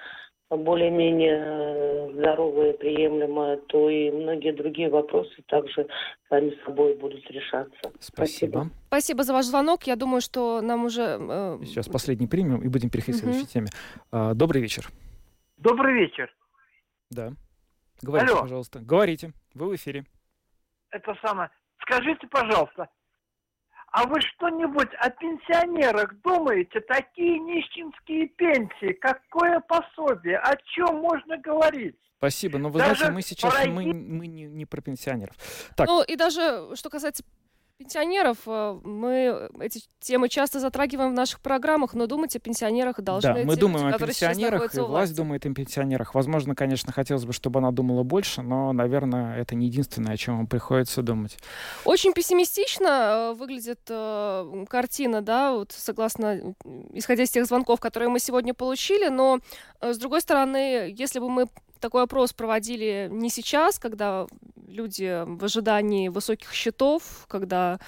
[0.50, 5.88] более-менее э, здоровая, приемлемая, то и многие другие вопросы также
[6.30, 7.80] сами собой будут решаться.
[8.00, 8.52] Спасибо.
[8.52, 9.84] Спасибо, Спасибо за ваш звонок.
[9.84, 11.18] Я думаю, что нам уже...
[11.20, 11.60] Э...
[11.64, 13.32] Сейчас последний примем и будем переходить угу.
[13.32, 13.68] к следующей теме.
[14.12, 14.88] А, добрый вечер.
[15.58, 16.32] Добрый вечер.
[17.10, 17.32] Да.
[18.02, 18.42] Говорите, Алло.
[18.42, 18.80] пожалуйста.
[18.80, 19.32] Говорите.
[19.54, 20.06] Вы в эфире.
[20.92, 21.50] Это самое.
[21.82, 22.88] Скажите, пожалуйста,
[23.96, 26.82] а вы что-нибудь о пенсионерах думаете?
[26.82, 31.96] Такие нищенские пенсии, какое пособие, о чем можно говорить?
[32.18, 33.70] Спасибо, но вы даже знаете, мы сейчас про...
[33.70, 35.38] мы, мы не, не про пенсионеров.
[35.78, 35.88] Так.
[35.88, 37.24] Ну и даже что касается
[37.78, 38.38] пенсионеров.
[38.46, 43.44] Э, мы эти темы часто затрагиваем в наших программах, но думать о пенсионерах должны Да,
[43.44, 46.16] мы думаем люди, о пенсионерах, и власть думает о пенсионерах.
[46.16, 50.48] Возможно, конечно, хотелось бы, чтобы она думала больше, но, наверное, это не единственное, о чем
[50.48, 51.38] приходится думать.
[51.84, 56.56] Очень пессимистично э, выглядит э, картина, да, вот согласно,
[56.94, 59.40] исходя из тех звонков, которые мы сегодня получили, но,
[59.82, 61.48] э, с другой стороны, если бы мы
[61.80, 64.28] такой опрос проводили не сейчас, когда
[64.68, 67.80] люди в ожидании высоких счетов, когда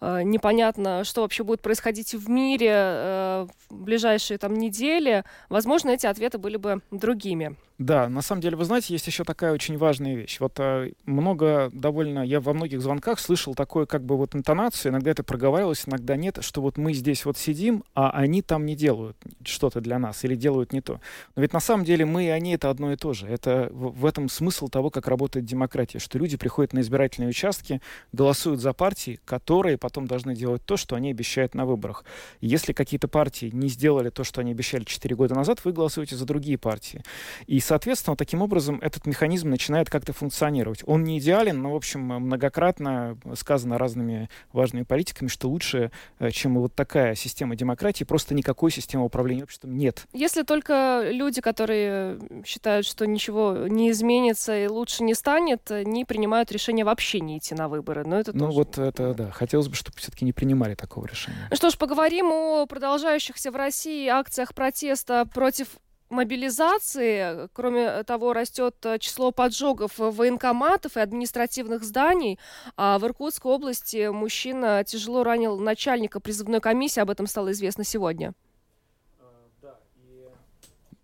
[0.00, 6.06] э, непонятно, что вообще будет происходить в мире э, в ближайшие там недели, возможно, эти
[6.06, 7.56] ответы были бы другими.
[7.80, 10.38] Да, на самом деле, вы знаете, есть еще такая очень важная вещь.
[10.38, 15.12] Вот э, много довольно, я во многих звонках слышал такое как бы вот интонацию, иногда
[15.12, 19.16] это проговаривалось, иногда нет, что вот мы здесь вот сидим, а они там не делают
[19.44, 21.00] что-то для нас или делают не то.
[21.34, 23.26] Но ведь на самом деле мы и они это одно и то же.
[23.26, 27.80] Это в, в этом смысл того, как работает демократия, что люди приходят на избирательные участки,
[28.12, 32.04] голосуют за партии, которые потом должны делать то, что они обещают на выборах.
[32.42, 36.26] если какие-то партии не сделали то, что они обещали 4 года назад, вы голосуете за
[36.26, 37.02] другие партии.
[37.46, 40.82] И соответственно, таким образом этот механизм начинает как-то функционировать.
[40.86, 46.58] Он не идеален, но, в общем, многократно сказано разными важными политиками, что лучше, э, чем
[46.58, 50.06] вот такая система демократии, просто никакой системы управления обществом нет.
[50.12, 56.50] Если только люди, которые считают, что ничего не изменится и лучше не станет, не принимают
[56.50, 58.04] решение вообще не идти на выборы.
[58.04, 58.56] Но это ну тоже...
[58.56, 59.30] вот это, да.
[59.30, 61.48] Хотелось бы, чтобы все-таки не принимали такого решения.
[61.52, 65.68] Что ж, поговорим о продолжающихся в России акциях протеста против
[66.10, 72.38] мобилизации, кроме того, растет э, число поджогов военкоматов и административных зданий.
[72.76, 77.00] А в Иркутской области мужчина тяжело ранил начальника призывной комиссии.
[77.00, 78.34] Об этом стало известно сегодня.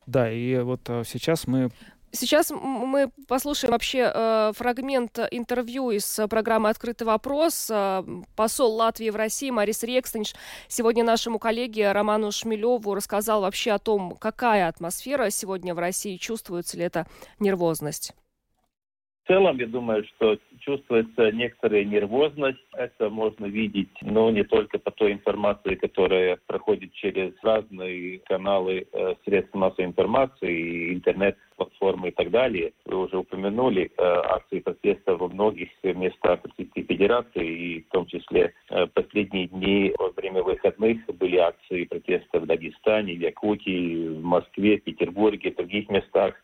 [0.06, 1.70] Да, и вот э, сейчас мы
[2.16, 7.68] Сейчас мы послушаем вообще э, фрагмент интервью из э, программы «Открытый вопрос».
[7.70, 8.02] Э,
[8.34, 10.34] посол Латвии в России Марис Рекстенш
[10.66, 16.78] сегодня нашему коллеге Роману Шмелеву рассказал вообще о том, какая атмосфера сегодня в России, чувствуется
[16.78, 17.06] ли эта
[17.38, 18.14] нервозность.
[19.26, 22.64] В целом, я думаю, что чувствуется некоторая нервозность.
[22.74, 29.14] Это можно видеть, но не только по той информации, которая проходит через разные каналы э,
[29.24, 32.72] средств массовой информации, интернет-платформы и так далее.
[32.84, 38.54] Вы уже упомянули э, акции протеста во многих местах Российской Федерации, и в том числе
[38.70, 44.78] э, последние дни во время выходных были акции протеста в Дагестане, в Якутии, в Москве,
[44.78, 46.34] в Петербурге, в других местах.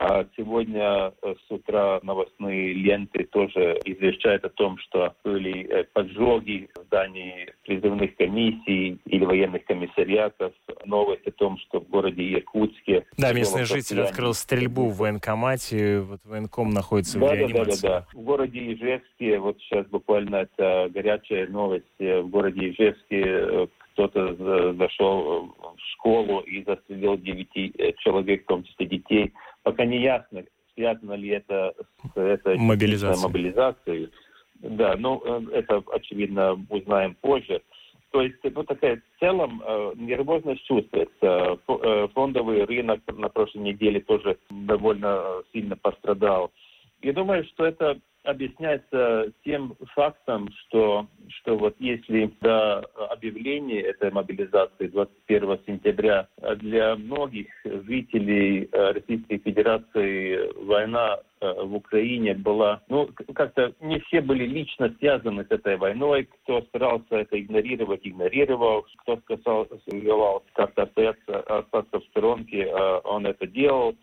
[0.00, 6.68] А сегодня э, с утра новостные ленты тоже извещают о том, что были э, поджоги
[6.74, 10.52] в здании призывных комиссий или военных комиссариатов.
[10.84, 13.06] Новость о том, что в городе Иркутске...
[13.16, 17.82] Да, местный житель открыл стрельбу в военкомате, вот военком находится да, в реанимации.
[17.82, 18.18] Да, да, да.
[18.18, 25.54] В городе Ижевске, вот сейчас буквально это горячая новость, э, в городе Ижевске кто-то зашел
[25.76, 29.32] в школу и застрелил девяти человек, в том числе детей.
[29.64, 31.74] Пока не ясно, связано ли это
[32.14, 33.26] с этой мобилизацией.
[33.26, 34.10] мобилизацией.
[34.60, 37.62] Да, ну, э, это, очевидно, узнаем позже.
[38.10, 41.58] То есть, ну, такая в целом э, нервозность чувствуется.
[41.66, 46.52] Э, фондовый рынок на прошлой неделе тоже довольно сильно пострадал.
[47.02, 54.88] Я думаю, что это объясняется тем фактом, что, что вот если до объявления этой мобилизации
[54.88, 63.74] 21 сентября для многих жителей э, Российской Федерации война э, в Украине была, ну, как-то
[63.80, 66.28] не все были лично связаны с этой войной.
[66.42, 68.86] Кто старался это игнорировать, игнорировал.
[69.02, 69.66] Кто сказал,
[70.54, 73.94] как-то остаться, остаться в сторонке, э, он это делал.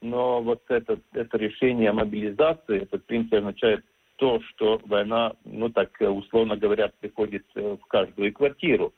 [0.00, 3.84] Но вот это, это решение о мобилизации, этот принцип означает
[4.16, 8.92] то, что война, ну так условно говоря, приходит в каждую квартиру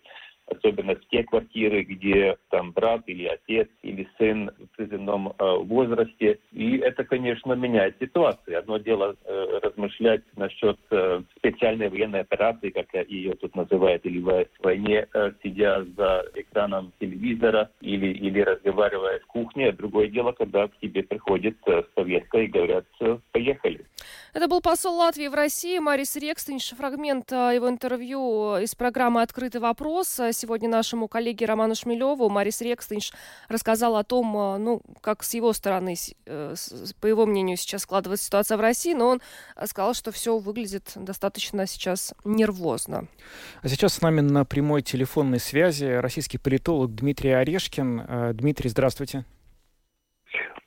[0.51, 6.39] особенно те квартиры, где там брат или отец или сын в призывном э, возрасте.
[6.53, 8.59] И это, конечно, меняет ситуацию.
[8.59, 14.47] Одно дело э, размышлять насчет э, специальной военной операции, как ее тут называют, или в
[14.63, 19.73] войне, э, сидя за экраном телевизора или, или разговаривая в кухне.
[19.73, 22.85] Другое дело, когда к тебе приходит э, повестка и говорят
[23.33, 23.85] «поехали».
[24.33, 26.71] Это был посол Латвии в России Марис Рекстенш.
[26.71, 33.13] Фрагмент э, его интервью из программы «Открытый вопрос» сегодня нашему коллеге Роману Шмелеву Марис Рекстенш
[33.49, 36.55] рассказал о том, э, ну, как с его стороны, э,
[37.01, 39.21] по его мнению, сейчас складывается ситуация в России, но он
[39.67, 43.07] сказал, что все выглядит достаточно сейчас нервозно.
[43.63, 48.01] А сейчас с нами на прямой телефонной связи российский политолог Дмитрий Орешкин.
[48.01, 49.25] Э, Дмитрий, здравствуйте.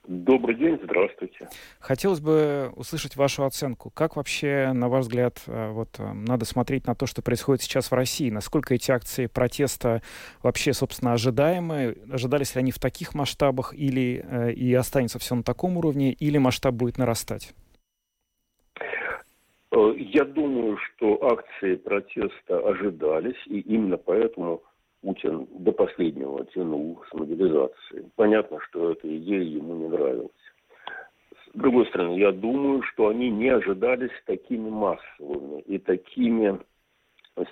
[0.05, 1.47] Добрый день, здравствуйте.
[1.79, 3.89] Хотелось бы услышать вашу оценку.
[3.89, 7.89] Как вообще, на ваш взгляд, э, вот э, надо смотреть на то, что происходит сейчас
[7.89, 8.29] в России?
[8.29, 10.01] Насколько эти акции протеста
[10.41, 11.95] вообще, собственно, ожидаемы?
[12.11, 16.37] Ожидались ли они в таких масштабах или э, и останется все на таком уровне, или
[16.37, 17.53] масштаб будет нарастать?
[19.71, 24.61] Я думаю, что акции протеста ожидались, и именно поэтому
[25.03, 28.05] Путин до последнего тянул с мобилизацией.
[28.15, 30.31] Понятно, что эта идея ему не нравилась.
[31.45, 36.57] С другой стороны, я думаю, что они не ожидались такими массовыми и такими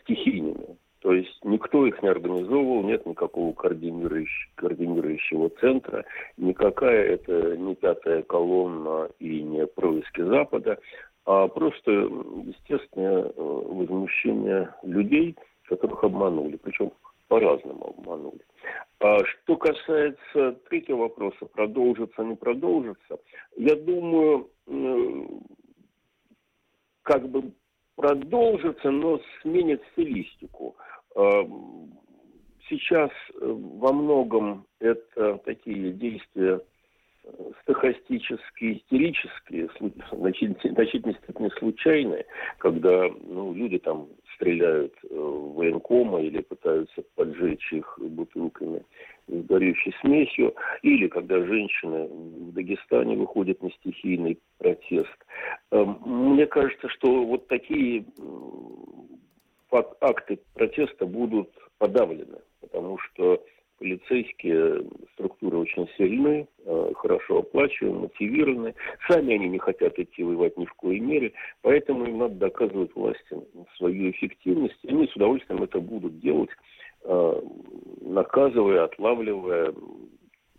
[0.02, 0.78] стихийными.
[1.00, 6.06] То есть никто их не организовывал, нет никакого координирующего, координирующего центра,
[6.38, 10.80] никакая это не пятая колонна и не происки Запада,
[11.26, 15.36] а просто естественное возмущение людей,
[15.72, 16.58] которых обманули.
[16.58, 16.92] Причем
[17.32, 18.42] по-разному обманули.
[19.00, 23.20] А что касается третьего вопроса, продолжится, не продолжится,
[23.56, 24.50] я думаю,
[27.04, 27.54] как бы
[27.96, 30.76] продолжится, но сменит стилистику.
[31.16, 31.22] А,
[32.68, 36.60] сейчас э, во многом это такие действия
[37.62, 42.26] стахастические, истерические, в значительной степени случайные,
[42.58, 48.84] когда ну, люди там стреляют э, в военкома или пытаются поджечь их бутылками
[49.28, 55.26] с горючей смесью, или когда женщины в Дагестане выходят на стихийный протест.
[55.72, 58.06] Эм, мне кажется, что вот такие
[60.02, 63.44] акты протеста будут подавлены, потому что
[63.82, 68.76] полицейские структуры очень сильны, э, хорошо оплачиваемы, мотивированы.
[69.08, 73.42] Сами они не хотят идти воевать ни в коей мере, поэтому им надо доказывать власти
[73.78, 74.78] свою эффективность.
[74.84, 76.52] И они с удовольствием это будут делать,
[77.06, 77.42] э,
[78.02, 79.74] наказывая, отлавливая,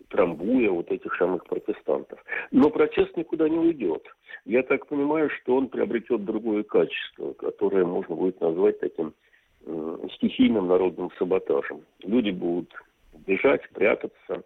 [0.08, 2.18] трамбуя вот этих самых протестантов.
[2.50, 4.04] Но протест никуда не уйдет.
[4.44, 9.14] Я так понимаю, что он приобретет другое качество, которое можно будет назвать таким
[10.16, 11.82] стихийным народным саботажем.
[12.02, 12.74] Люди будут
[13.26, 14.44] бежать, прятаться,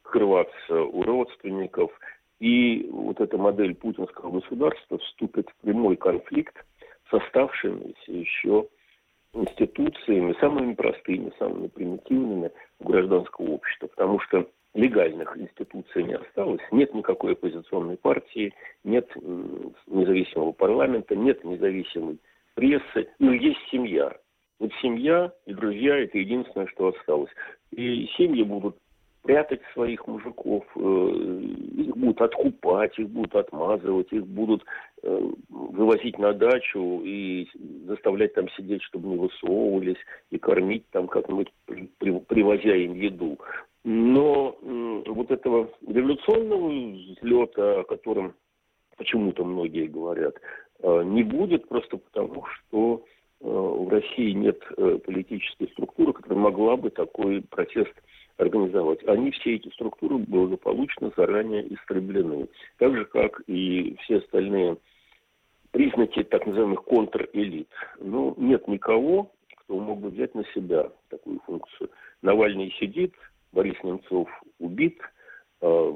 [0.00, 1.90] скрываться у родственников.
[2.40, 6.54] И вот эта модель путинского государства вступит в прямой конфликт
[7.10, 8.68] с оставшимися еще
[9.32, 13.88] институциями, самыми простыми, самыми примитивными гражданского общества.
[13.88, 19.08] Потому что легальных институций не осталось, нет никакой оппозиционной партии, нет
[19.86, 22.18] независимого парламента, нет независимой
[22.54, 24.16] прессы, но есть семья.
[24.60, 27.30] Вот семья и друзья– это единственное, что осталось.
[27.72, 28.76] И семьи будут
[29.22, 34.64] прятать своих мужиков, э, их будут откупать, их будут отмазывать, их будут
[35.02, 37.48] э, вывозить на дачу и
[37.86, 39.96] заставлять там сидеть, чтобы не высовывались,
[40.30, 41.50] и кормить там как-нибудь,
[41.98, 43.38] привозя им еду.
[43.82, 46.68] Но вот этого революционного
[47.18, 48.34] взлета, о котором
[48.96, 50.36] почему-то многие говорят,
[50.80, 53.04] э, не будет просто потому, что
[53.44, 57.92] в России нет э, политической структуры, которая могла бы такой протест
[58.38, 59.06] организовать.
[59.06, 62.48] Они все эти структуры благополучно заранее истреблены.
[62.78, 64.78] Так же, как и все остальные
[65.72, 67.68] признаки так называемых контрэлит.
[68.00, 71.90] Но нет никого, кто мог бы взять на себя такую функцию.
[72.22, 73.12] Навальный сидит,
[73.52, 74.28] Борис Немцов
[74.58, 74.98] убит,
[75.60, 75.92] э,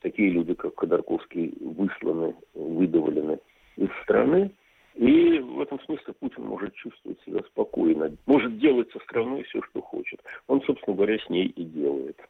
[0.00, 3.40] такие люди, как Ходорковский, высланы, выдавлены
[3.76, 4.52] из страны.
[4.98, 9.80] И в этом смысле Путин может чувствовать себя спокойно, может делать со страной все, что
[9.80, 10.20] хочет.
[10.48, 12.20] Он, собственно говоря, с ней и делает.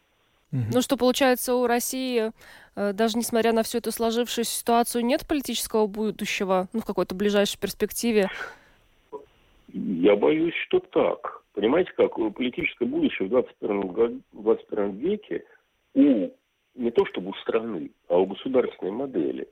[0.50, 2.31] Ну что, получается, у России,
[2.76, 7.59] э, даже несмотря на всю эту сложившуюся ситуацию, нет политического будущего, ну, в какой-то ближайшей
[7.59, 8.28] перспективе?
[9.72, 11.42] Я боюсь, что так.
[11.54, 15.44] Понимаете, как политическое будущее в 21, 21 веке
[15.94, 16.31] у
[16.74, 19.48] не то чтобы у страны, а у государственной модели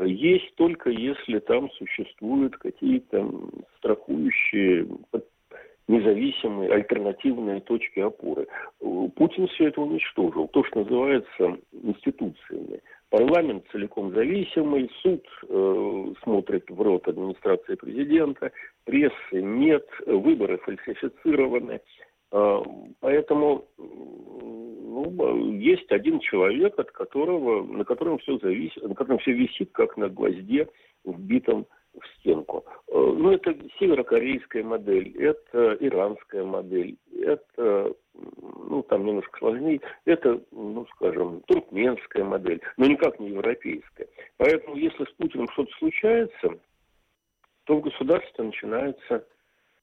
[0.00, 3.30] есть только если там существуют какие-то
[3.78, 4.86] страхующие
[5.86, 8.46] независимые альтернативные точки опоры.
[8.80, 10.48] Путин все это уничтожил.
[10.48, 12.80] То, что называется институциями.
[13.10, 18.50] Парламент целиком зависимый, суд э, смотрит в рот администрации президента,
[18.84, 21.80] прессы нет, выборы фальсифицированы.
[22.34, 22.62] Э,
[22.98, 29.70] поэтому ну, есть один человек, от которого, на котором все зависит, на котором все висит,
[29.72, 30.68] как на гвозде,
[31.04, 32.64] вбитом в стенку.
[32.88, 40.86] Э, ну, это северокорейская модель, это иранская модель, это, ну, там немножко сложнее, это, ну,
[40.96, 44.08] скажем, туркменская модель, но никак не европейская.
[44.38, 46.58] Поэтому, если с Путиным что-то случается,
[47.64, 49.22] то в государстве начинается э,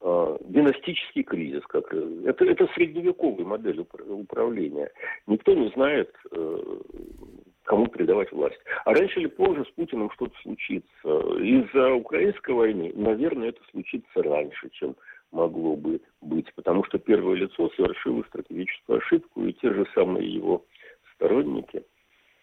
[0.02, 1.62] династический кризис.
[1.68, 4.92] Как, это, это средневековая модель управления.
[5.28, 6.80] Никто не знает, э,
[7.64, 8.60] кому передавать власть.
[8.86, 10.90] А раньше или позже с Путиным что-то случится.
[11.06, 14.96] Из-за украинской войны, наверное, это случится раньше, чем
[15.32, 20.66] могло бы быть, потому что первое лицо совершило стратегическую ошибку, и те же самые его
[21.16, 21.84] сторонники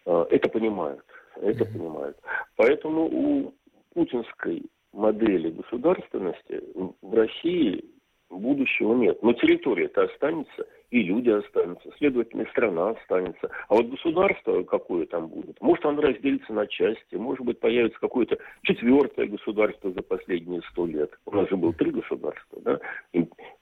[0.06, 1.04] э, это понимают.
[1.36, 2.16] Это понимают.
[2.56, 3.54] Поэтому у
[3.94, 7.84] путинской модели государственности в России
[8.30, 9.22] будущего нет.
[9.22, 13.50] Но территория-то останется, и люди останутся, следовательно, и страна останется.
[13.68, 18.38] А вот государство какое там будет, может оно разделится на части, может быть появится какое-то
[18.62, 21.10] четвертое государство за последние сто лет.
[21.26, 22.80] У нас же было три государства, да?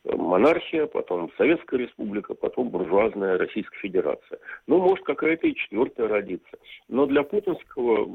[0.04, 4.38] Монархия, потом Советская Республика, потом буржуазная Российская Федерация.
[4.66, 6.58] Ну, может какая-то и четвертая родиться.
[6.88, 8.08] Но для путинского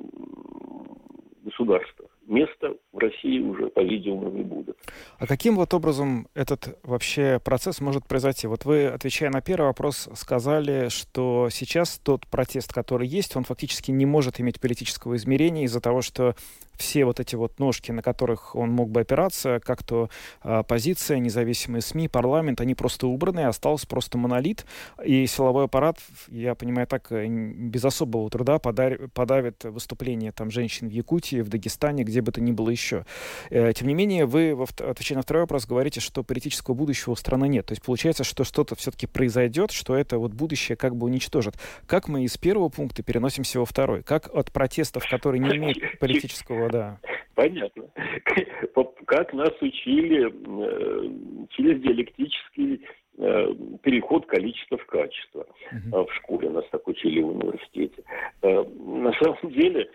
[1.43, 4.77] государства места в России уже, по-видимому, не будет.
[5.19, 8.47] А каким вот образом этот вообще процесс может произойти?
[8.47, 13.91] Вот вы, отвечая на первый вопрос, сказали, что сейчас тот протест, который есть, он фактически
[13.91, 16.35] не может иметь политического измерения из-за того, что
[16.77, 20.09] все вот эти вот ножки, на которых он мог бы опираться, как то
[20.41, 24.65] оппозиция, независимые СМИ, парламент, они просто убраны, остался просто монолит,
[25.03, 30.91] и силовой аппарат, я понимаю так, э, без особого труда подавит выступление там женщин в
[30.91, 33.05] Якутии, в Дагестане, где бы то ни было еще.
[33.49, 37.47] Э, тем не менее, вы, отвечая на второй вопрос, говорите, что политического будущего у страны
[37.47, 37.67] нет.
[37.67, 41.55] То есть получается, что что-то все-таки произойдет, что это вот будущее как бы уничтожит.
[41.85, 44.03] Как мы из первого пункта переносимся во второй?
[44.03, 46.99] Как от протестов, которые не имеют политического, да.
[47.35, 47.85] Понятно.
[49.05, 52.81] Как нас учили э, через диалектический
[53.17, 53.53] Э,
[53.83, 56.07] переход количества в качество uh-huh.
[56.07, 58.03] в школе, нас так учили в университете.
[58.41, 59.91] Э, на самом деле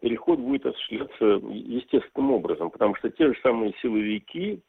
[0.00, 4.62] переход будет осуществляться естественным образом, потому что те же самые силовики,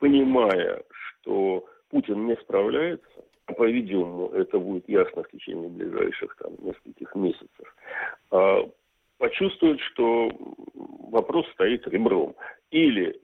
[0.00, 0.82] понимая,
[1.20, 3.06] что Путин не справляется,
[3.56, 7.76] по-видимому, это будет ясно в течение ближайших там, нескольких месяцев,
[9.18, 10.30] почувствуют, что
[11.12, 12.34] вопрос стоит ребром.
[12.70, 13.20] Или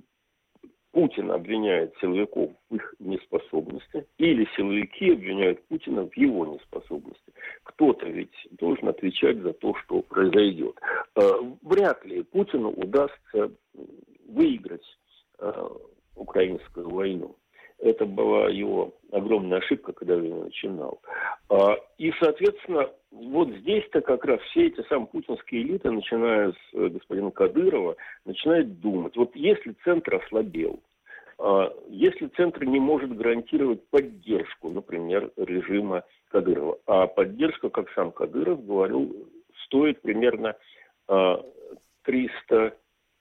[0.92, 7.32] Путин обвиняет силовиков в их неспособности, или силовики обвиняют Путина в его неспособности.
[7.64, 10.76] Кто-то ведь должен отвечать за то, что произойдет.
[11.16, 11.20] Э,
[11.62, 13.50] вряд ли Путину удастся
[14.28, 14.86] выиграть
[15.38, 15.68] э,
[16.14, 17.36] украинскую войну.
[17.78, 21.00] Это была его огромная ошибка, когда он начинал.
[21.50, 27.30] Э, и, соответственно, вот здесь-то как раз все эти самые путинские элиты, начиная с господина
[27.30, 29.16] Кадырова, начинают думать.
[29.16, 30.80] Вот если центр ослабел,
[31.38, 38.64] а, если центр не может гарантировать поддержку, например, режима Кадырова, а поддержка, как сам Кадыров
[38.66, 39.26] говорил,
[39.64, 40.56] стоит примерно
[41.06, 41.46] 300
[42.50, 42.72] а,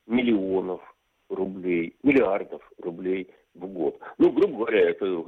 [0.06, 0.82] миллионов
[1.30, 4.00] рублей, миллиардов рублей в год.
[4.18, 5.24] Ну, грубо говоря, это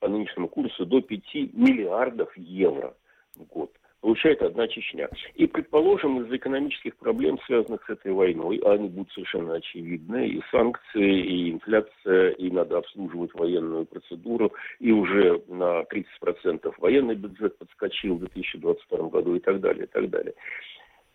[0.00, 2.94] по нынешнему курсу до 5 миллиардов евро
[3.36, 5.08] в год получает одна Чечня.
[5.34, 10.42] И, предположим, из-за экономических проблем, связанных с этой войной, а они будут совершенно очевидны, и
[10.50, 18.16] санкции, и инфляция, и надо обслуживать военную процедуру, и уже на 30% военный бюджет подскочил
[18.16, 20.34] в 2022 году и так далее, и так далее.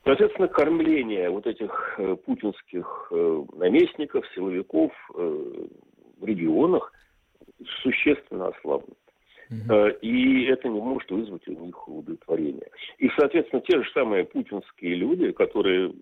[0.04, 5.68] Соответственно, кормление вот этих э, путинских э, наместников, силовиков э,
[6.20, 6.94] в регионах
[7.82, 8.94] существенно ослаблено.
[9.50, 12.70] Э, и это не может вызвать у них удовлетворение.
[12.98, 15.94] И, соответственно, те же самые путинские люди, которые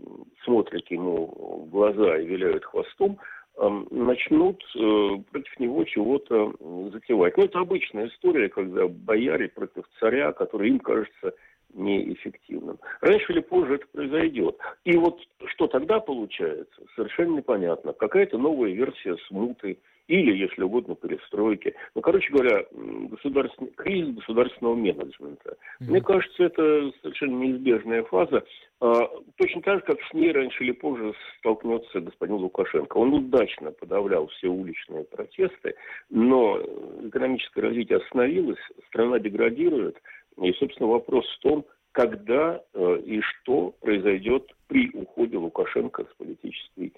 [0.44, 3.20] смотрят ему в глаза и виляют хвостом,
[3.58, 6.54] эм, начнут э, против него чего-то
[6.92, 7.38] затевать.
[7.38, 11.34] Ну, это обычная история, когда бояре против царя, который им кажется
[11.74, 12.78] неэффективным.
[13.02, 14.58] Раньше или позже это произойдет.
[14.86, 17.94] И вот что тогда получается, совершенно непонятно.
[17.94, 21.74] Какая-то новая версия смуты, или, если угодно, перестройки.
[21.96, 25.52] Ну, короче говоря, государственный, кризис государственного менеджмента.
[25.52, 25.90] Mm-hmm.
[25.90, 28.44] Мне кажется, это совершенно неизбежная фаза.
[28.82, 32.98] А, точно так же, как с ней раньше или позже столкнется господин Лукашенко.
[32.98, 35.76] Он удачно подавлял все уличные протесты,
[36.10, 36.60] но
[37.04, 39.98] экономическое развитие остановилось, страна деградирует.
[40.42, 46.92] И, собственно, вопрос в том, когда э, и что произойдет при уходе Лукашенко с политической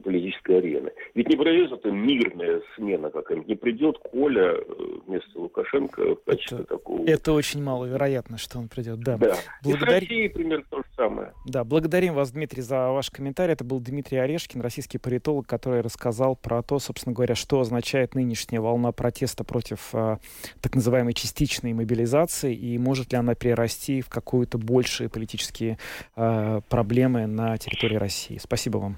[0.00, 0.90] политической арены.
[1.14, 4.62] Ведь не произойдет это мирная смена какая-нибудь, не придет Коля э,
[5.06, 7.06] вместо Лукашенко в качестве это, такого...
[7.06, 9.16] Это очень маловероятно, что он придет, да.
[9.16, 9.88] Да, Благодар...
[9.88, 11.32] и с Россией примерно то же самое.
[11.46, 13.52] Да, благодарим вас, Дмитрий, за ваш комментарий.
[13.52, 18.60] Это был Дмитрий Орешкин, российский политолог, который рассказал про то, собственно говоря, что означает нынешняя
[18.60, 20.18] волна протеста против э,
[20.60, 25.78] так называемой частичной мобилизации и может ли она перерасти в какую-то большие политические
[26.16, 28.38] э, проблемы на территории России.
[28.38, 28.96] Спасибо вам.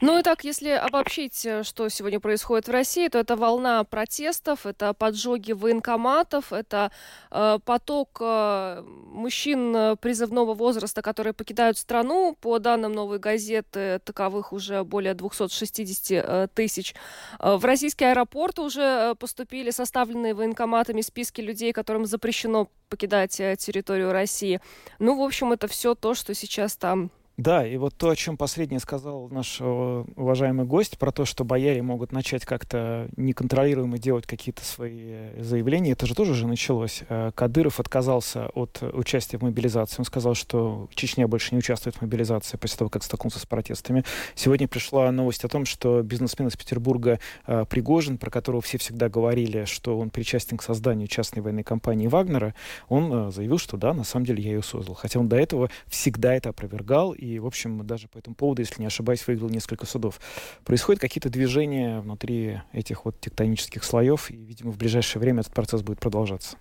[0.00, 4.66] Ну и так, если обобщить, э, что сегодня происходит в России, то это волна протестов,
[4.66, 6.90] это поджоги военкоматов, это
[7.30, 12.36] э, поток э, мужчин э, призывного возраста, которые покидают страну.
[12.40, 16.94] По данным новой газеты, таковых уже более 260 э, тысяч.
[17.38, 24.60] В российские аэропорты уже поступили составленные военкоматами списки людей, которым запрещено покидать территорию России.
[24.98, 28.38] Ну, в общем, это все то, что сейчас там да, и вот то, о чем
[28.38, 34.26] последнее сказал наш э, уважаемый гость, про то, что бояре могут начать как-то неконтролируемо делать
[34.26, 37.02] какие-то свои заявления, это же тоже уже началось.
[37.10, 39.96] Э, Кадыров отказался от участия в мобилизации.
[39.98, 44.04] Он сказал, что Чечня больше не участвует в мобилизации после того, как столкнулся с протестами.
[44.34, 49.10] Сегодня пришла новость о том, что бизнесмен из Петербурга э, Пригожин, про которого все всегда
[49.10, 52.54] говорили, что он причастен к созданию частной военной компании Вагнера,
[52.88, 54.94] он заявил, что да, на самом деле я ее создал.
[54.94, 58.86] Хотя он до этого всегда это опровергал в общем, даже по этому поводу, если не
[58.86, 60.20] ошибаюсь, выиграл несколько судов.
[60.64, 65.82] Происходят какие-то движения внутри этих вот тектонических слоев, и, видимо, в ближайшее время этот процесс
[65.82, 66.56] будет продолжаться.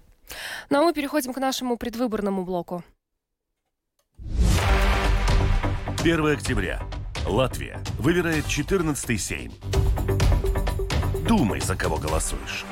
[0.69, 2.83] Ну а мы переходим к нашему предвыборному блоку.
[6.01, 6.81] 1 октября.
[7.25, 9.51] Латвия выбирает 14-й Сейм.
[11.27, 12.65] Думай, за кого голосуешь.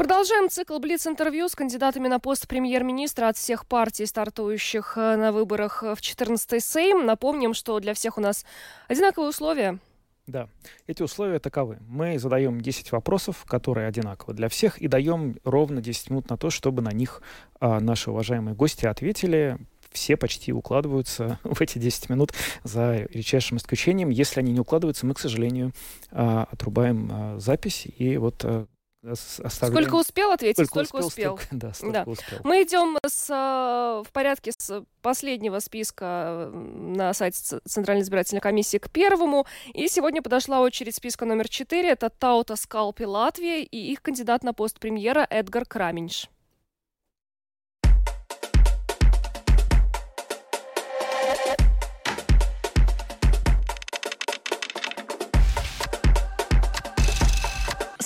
[0.00, 5.82] Продолжаем цикл Блиц-интервью с кандидатами на пост премьер-министра от всех партий, стартующих э, на выборах
[5.82, 7.04] в 14-й Сейм.
[7.04, 8.46] Напомним, что для всех у нас
[8.88, 9.78] одинаковые условия.
[10.26, 10.48] Да,
[10.86, 11.80] эти условия таковы.
[11.86, 16.48] Мы задаем 10 вопросов, которые одинаковы для всех, и даем ровно 10 минут на то,
[16.48, 17.20] чтобы на них
[17.60, 19.58] а, наши уважаемые гости ответили.
[19.90, 22.32] Все почти укладываются в эти 10 минут
[22.64, 24.08] за редчайшим исключением.
[24.08, 25.72] Если они не укладываются, мы, к сожалению,
[26.10, 28.66] а, отрубаем а, запись и вот а,
[29.04, 29.84] оставляем...
[29.84, 31.34] Сколько успел ответить, сколько, столько успел.
[31.34, 31.46] успел.
[31.46, 32.10] Столько, да, столько да.
[32.10, 32.38] успел.
[32.44, 39.46] Мы идем с, в порядке с последнего списка на сайте Центральной избирательной комиссии к первому.
[39.72, 41.90] И сегодня подошла очередь списка номер четыре.
[41.90, 46.28] Это Таута Скалпи Латвия и их кандидат на пост премьера Эдгар Краминш.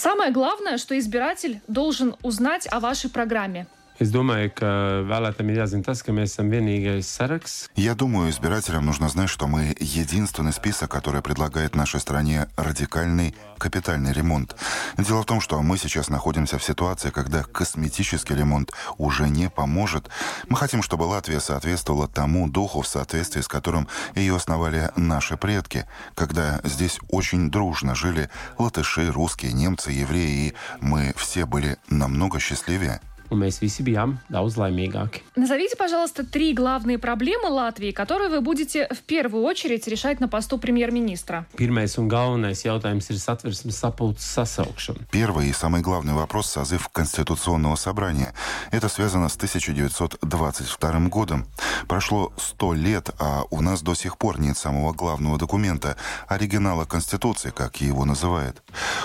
[0.05, 3.67] Самое главное, что избиратель должен узнать о вашей программе.
[4.01, 4.51] Es domāju.
[7.76, 14.12] Я думаю, избирателям нужно знать, что мы единственный список, который предлагает нашей стране радикальный капитальный
[14.12, 14.57] ремонт.
[14.99, 20.11] Дело в том, что мы сейчас находимся в ситуации, когда косметический ремонт уже не поможет.
[20.49, 23.86] Мы хотим, чтобы Латвия соответствовала тому духу, в соответствии с которым
[24.16, 25.86] ее основали наши предки,
[26.16, 28.28] когда здесь очень дружно жили
[28.59, 33.01] латыши, русские, немцы, евреи, и мы все были намного счастливее.
[33.35, 35.22] Un mēs visi bijām daudz laimīgāki.
[35.37, 40.59] Назовите, пожалуйста, три главные проблемы Латвии, которые вы будете в первую очередь решать на посту
[40.59, 41.47] премьер-министра.
[41.59, 45.07] Pirmais un galvenais jautājums ir satversmes sapulces sasaukšana.
[45.11, 48.32] Первый и самый главный вопрос– созыв Конституционного собрания.
[48.70, 51.47] Это связано с 1922 годом.
[51.89, 55.97] Прошло сто лет, а у нас до сих пор нет самого главного документа–
[56.28, 58.62] оригинала Конституции, как его называют.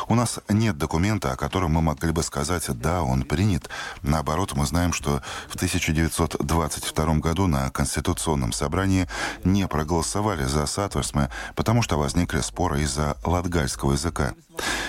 [0.08, 3.70] У нас нет документа, о котором мы могли бы сказать «да, он принят».
[4.20, 9.08] Наоборот, мы знаем, что в 1922 году на Конституционном собрании
[9.46, 14.34] не проголосовали за Сатверсме, потому что возникли споры из-за латгальского языка.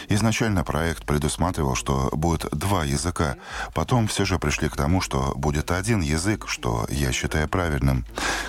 [0.08, 3.36] Изначально проект предусматривал, что будет два языка.
[3.74, 8.04] Потом все же пришли к тому, что будет один язык, что я считаю правильным.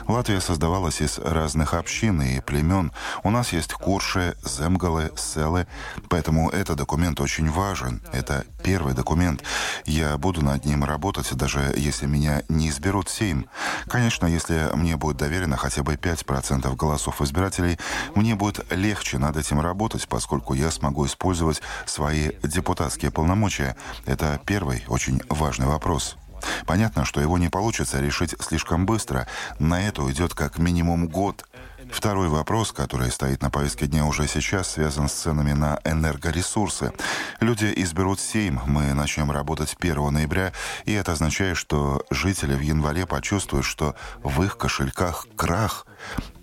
[0.07, 2.91] Латвия создавалась из разных общин и племен.
[3.24, 5.67] У нас есть курши, земгалы, селы.
[6.09, 8.01] Поэтому этот документ очень важен.
[8.11, 9.43] Это первый документ.
[9.86, 13.45] Я буду над ним работать, даже если меня не изберут Сейм.
[13.88, 17.78] Конечно, если мне будет доверено хотя бы 5% голосов избирателей,
[18.15, 23.76] мне будет легче над этим работать, поскольку я смогу использовать свои депутатские полномочия.
[24.05, 26.18] Это первый очень важный вопрос.
[26.66, 29.28] Понятно, что его не получится решить слишком быстро.
[29.59, 31.45] На это уйдет как минимум год.
[31.91, 36.93] Второй вопрос, который стоит на повестке дня уже сейчас, связан с ценами на энергоресурсы.
[37.41, 40.53] Люди изберут Сейм, мы начнем работать 1 ноября,
[40.86, 45.86] и это означает, что жители в январе почувствуют, что в их кошельках крах.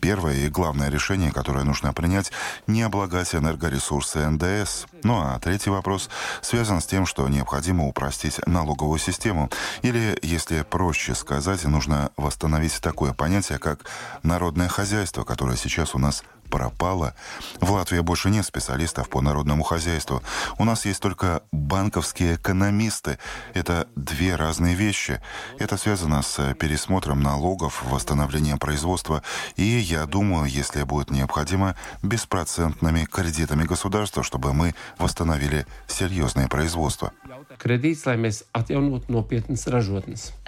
[0.01, 2.33] Первое и главное решение, которое нужно принять,
[2.67, 4.87] не облагать энергоресурсы НДС.
[5.03, 6.09] Ну а третий вопрос
[6.41, 9.51] связан с тем, что необходимо упростить налоговую систему.
[9.83, 13.81] Или, если проще сказать, нужно восстановить такое понятие, как
[14.23, 17.15] народное хозяйство, которое сейчас у нас пропала.
[17.61, 20.23] В Латвии больше нет специалистов по народному хозяйству.
[20.59, 23.19] У нас есть только банковские экономисты.
[23.55, 25.21] Это две разные вещи.
[25.59, 29.23] Это связано с пересмотром налогов, восстановлением производства
[29.57, 37.13] и, я думаю, если будет необходимо, беспроцентными кредитами государства, чтобы мы восстановили серьезное производство.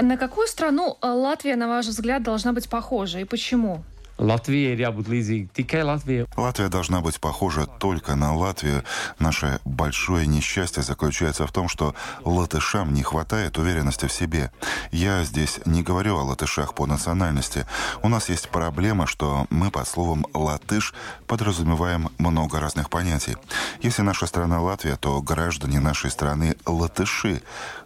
[0.00, 3.84] На какую страну Латвия, на ваш взгляд, должна быть похожа и почему?
[4.20, 6.26] Латвия jābūt līdzīga tikai Латвия.
[6.36, 8.84] Латвия должна быть похожа только на Латвию.
[9.18, 11.94] Наше большое несчастье заключается в том, что
[12.24, 14.52] латышам не хватает уверенности в себе.
[14.92, 17.66] Я здесь не говорю о латышах по национальности.
[18.02, 20.92] У нас есть проблема, что мы под словом «латыш»
[21.26, 23.36] подразумеваем много разных понятий.
[23.80, 27.40] Если наша страна Латвия, то граждане нашей страны– латыши.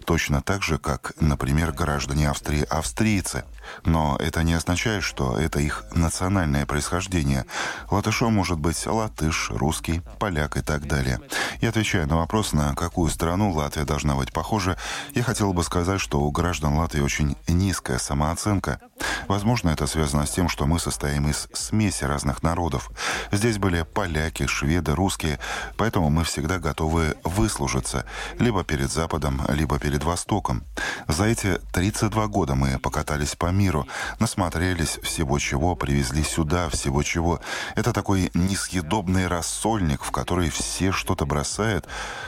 [0.04, 3.44] Точно так же, как, например, граждане Австрии– австрийцы.
[3.84, 7.44] Но это не означает, что это их национальное происхождение.
[7.90, 11.20] Латышом может быть латыш, русский, поляк и так далее.
[11.60, 14.76] И отвечая на вопрос, на какую страну Латвия должна быть похожа,
[15.14, 18.80] я хотел бы сказать, что у граждан Латвии очень низкая самооценка.
[19.28, 22.90] Возможно, это связано с тем, что мы состоим из смеси разных народов.
[23.32, 25.38] Здесь были поляки, шведы, русские,
[25.76, 28.04] поэтому мы всегда готовы выслужиться
[28.38, 30.64] либо перед Западом, либо перед Востоком.
[31.08, 33.86] За эти 32 года мы покатались по миру,
[34.18, 37.40] насмотрелись всего чего, привезли сюда всего чего.
[37.74, 41.86] Это такой несъедобный рассольник, в который все что-то бросают.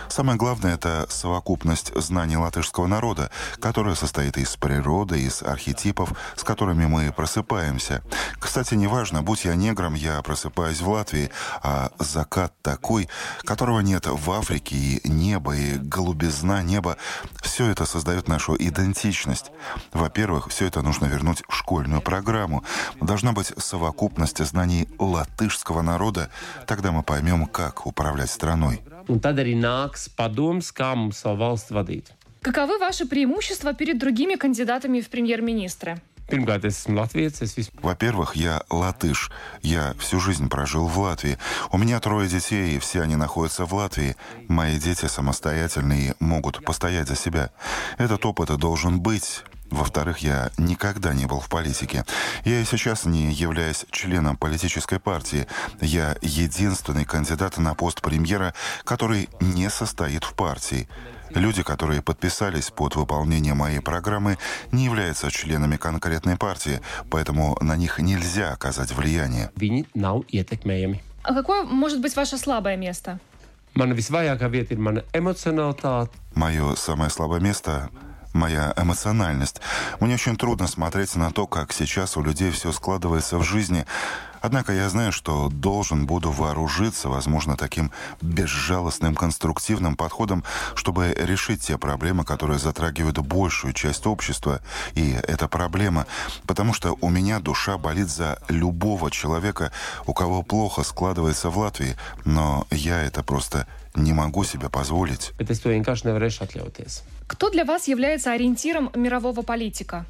[0.09, 6.87] Самое главное— это совокупность знаний латышского народа, которая состоит из природы, из архетипов, с которыми
[6.87, 8.03] мы просыпаемся.
[8.39, 11.31] Кстати, неважно, будь я негром, я просыпаюсь в Латвии,
[11.63, 13.09] а закат такой,
[13.41, 16.97] которого нет в Африке, и небо, и голубизна неба—
[17.43, 19.51] все это создает нашу идентичность.
[19.93, 21.16] Во-первых, все это нужно вернуть
[21.49, 22.65] в школьную программу.
[23.01, 26.31] Должна быть совокупность знаний латышского народа.
[26.67, 28.83] Тогда мы поймем, как управлять страной.
[32.43, 36.01] Каковы ваши преимущества перед другими кандидатами в премьер-министры?
[37.83, 39.31] Во-первых, я латыш.
[39.63, 41.39] Я всю жизнь прожил в Латвии.
[41.71, 44.17] У меня трое детей, и все они находятся в Латвии.
[44.49, 47.51] Мои дети самостоятельные и могут постоять за себя.
[47.99, 49.45] Этот опыт должен быть.
[49.71, 52.05] Во-вторых, я никогда не был в политике.
[52.45, 55.47] Я и сейчас не являюсь членом политической партии.
[55.81, 58.55] Я единственный кандидат на пост премьера,
[58.85, 60.89] который не состоит в партии.
[61.31, 64.39] Люди, которые подписались под выполнение моей программы,
[64.71, 69.51] не являются членами конкретной партии, поэтому на них нельзя оказать влияние.
[71.23, 73.19] А какое может быть ваше слабое место?
[76.35, 77.91] Мое самое слабое место
[78.37, 79.61] моя эмоциональность.
[80.01, 83.87] Мне очень трудно смотреть на то, как сейчас у людей все складывается в жизни.
[84.47, 90.45] Однако я знаю, что должен буду вооружиться, возможно, таким безжалостным конструктивным подходом,
[90.77, 94.61] чтобы решить те проблемы, которые затрагивают большую часть общества.
[94.95, 96.07] И это проблема,
[96.47, 99.73] потому что у меня душа болит за любого человека,
[100.07, 103.67] у кого плохо складывается в Латвии, но я это просто
[103.97, 105.33] не могу себе позволить.
[105.39, 105.55] Это
[107.27, 110.07] Кто для вас является ориентиром мирового политика?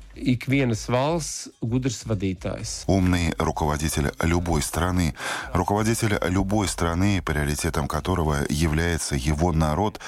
[2.87, 5.15] Умный руководитель любой страны.
[5.55, 9.99] Руководитель любой страны, приоритетом которого является его народ,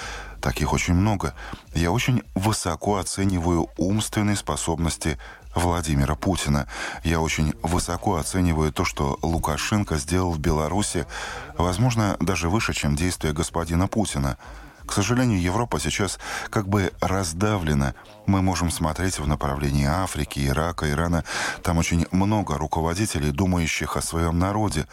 [0.42, 1.34] таких очень много.
[1.74, 5.18] Я очень высоко оцениваю умственные способности
[5.59, 6.66] Владимира Путина.
[7.04, 11.06] Я очень высоко оцениваю то, что Лукашенко сделал в Беларуси,
[11.56, 14.38] возможно, даже выше, чем действия господина Путина.
[14.86, 17.94] К сожалению, Европа сейчас как бы раздавлена.
[18.26, 21.24] Мы можем смотреть в направлении Африки, Ирака, Ирана.
[21.62, 24.86] Там очень много руководителей, думающих о своем народе.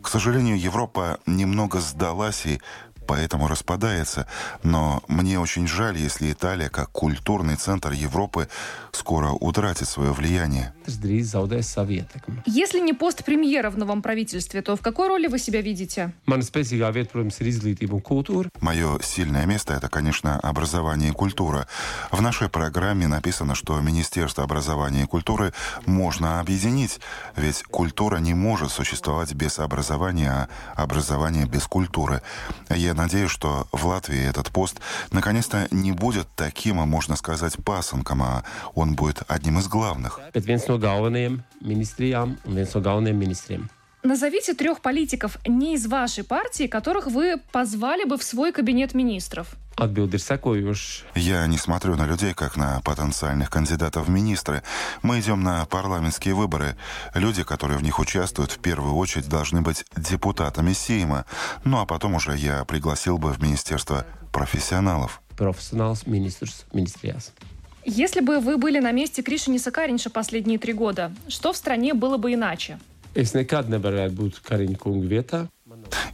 [0.00, 2.60] К сожалению, Европа немного сдалась и
[3.06, 4.26] поэтому распадается.
[4.62, 8.48] Но мне очень жаль, если Италия, как культурный центр Европы,
[8.96, 10.72] скоро утратит свое влияние.
[12.46, 16.12] Если не пост премьера в новом правительстве, то в какой роли вы себя видите?
[18.60, 21.66] Мое сильное место– это, конечно, образование и культура.
[22.10, 25.52] В нашей программе написано, что Министерство образования и культуры
[25.86, 27.00] можно объединить,
[27.36, 32.22] ведь культура не может существовать без образования, а образование без культуры.
[32.68, 34.80] Я надеюсь, что в Латвии этот пост
[35.10, 40.20] наконец-то не будет таким, а можно сказать, пасынком, а он будет одним из главных.
[44.04, 49.56] Назовите трех политиков не из вашей партии, которых вы позвали бы в свой кабинет министров.
[51.14, 54.62] Я не смотрю на людей, как на потенциальных кандидатов в министры.
[55.02, 56.76] Мы идем на парламентские выборы.
[57.14, 61.24] Люди, которые в них участвуют, в первую очередь должны быть депутатами Сейма.
[61.64, 65.22] Ну а потом уже я пригласил бы в министерство профессионалов.
[65.34, 67.32] Профессионалс министрс министриас.
[67.84, 72.16] Если бы вы были на месте Кришиниса Каринша последние три года, что в стране было
[72.16, 72.78] бы иначе?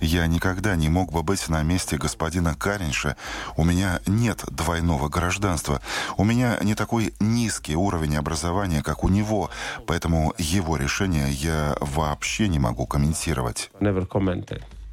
[0.00, 3.16] Я никогда не мог бы быть на месте господина Каринша.
[3.56, 5.80] У меня нет двойного гражданства.
[6.16, 9.50] У меня не такой низкий уровень образования, как у него,
[9.86, 13.70] поэтому его решение я вообще не могу комментировать.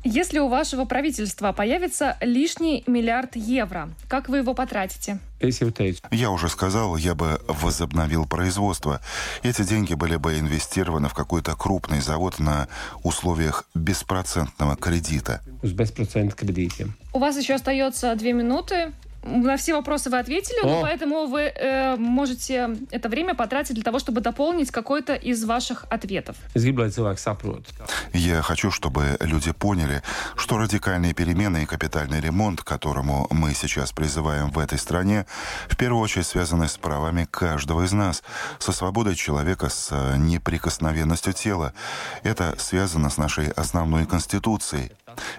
[0.10, 5.20] Если у вашего правительства появится лишний миллиард евро, как вы его потратите?
[6.12, 9.02] Я уже сказал, я бы возобновил производство.
[9.44, 12.70] Эти деньги были бы инвестированы в какой-то крупный завод на
[13.04, 15.42] условиях беспроцентного кредита.
[17.12, 18.94] У вас еще остается две минуты.
[19.28, 24.00] На все вопросы вы ответили, но поэтому вы э, можете это время потратить для того,
[24.00, 26.38] чтобы дополнить какой-то из ваших ответов.
[28.14, 30.02] Я хочу, чтобы люди поняли,
[30.38, 35.26] что радикальные перемены и капитальный ремонт, к которому мы сейчас призываем в этой стране,
[35.68, 38.24] в первую очередь связаны с правами каждого из нас,
[38.60, 41.74] со свободой человека, с неприкосновенностью тела.
[42.24, 44.92] Это связано с нашей основной конституцией.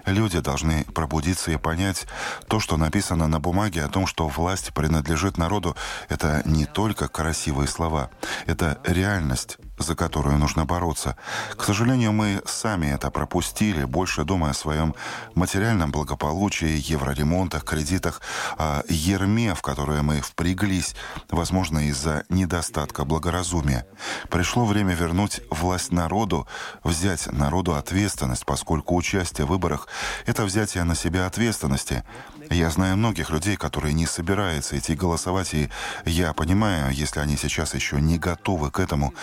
[0.05, 2.07] Люди должны пробудиться и понять
[2.47, 5.75] то, что написано на бумаге о том, что власть принадлежит народу.
[6.09, 8.09] Это не только красивые слова,
[8.45, 11.15] это реальность за которую нужно бороться.
[11.57, 14.93] К сожалению, мы сами это пропустили, больше думая о своем
[15.35, 18.21] материальном благополучии, евроремонтах, кредитах,
[18.57, 20.95] о ерме, в которое мы впряглись,
[21.29, 23.85] возможно, из-за недостатка благоразумия.
[24.29, 26.47] Пришло время вернуть власть народу,
[26.83, 29.87] взять народу ответственность, поскольку участие в выборах—
[30.25, 32.03] это взятие на себя ответственности.
[32.49, 35.69] Я знаю многих людей, которые не собираются идти голосовать, и
[36.05, 39.13] я понимаю, если они сейчас еще не готовы к этому.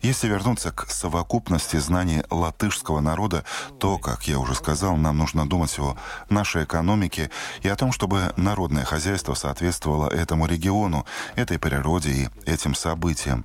[0.00, 3.44] Если вернуться к совокупности знаний латышского народа,
[3.78, 5.96] то, как я уже сказал, нам нужно думать о
[6.28, 7.30] нашей экономике
[7.62, 11.06] и о том, чтобы народное хозяйство соответствовало этому региону,
[11.36, 13.44] этой природе и этим событиям.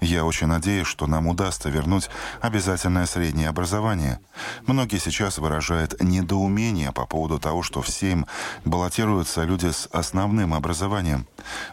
[0.00, 2.10] Я очень надеюсь, что нам удастся вернуть
[2.40, 4.20] обязательное среднее образование.
[4.66, 8.26] Многие сейчас выражают недоумение по поводу того, что в СЕМ
[8.64, 11.26] баллотируются люди с основным образованием.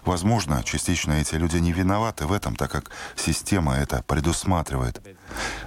[0.05, 5.01] Возможно, частично эти люди не виноваты в этом, так как система это предусматривает.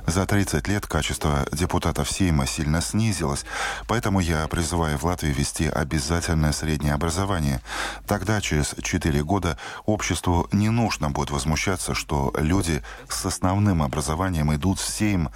[0.06, 3.44] За 30 лет качество депутатов Сейма сильно снизилось,
[3.86, 7.60] поэтому я призываю в Латвии ввести обязательное среднее образование.
[8.06, 14.80] Тогда, через 4 года, обществу не нужно будет возмущаться, что люди с основным образованием идут
[14.80, 15.30] в Сейм,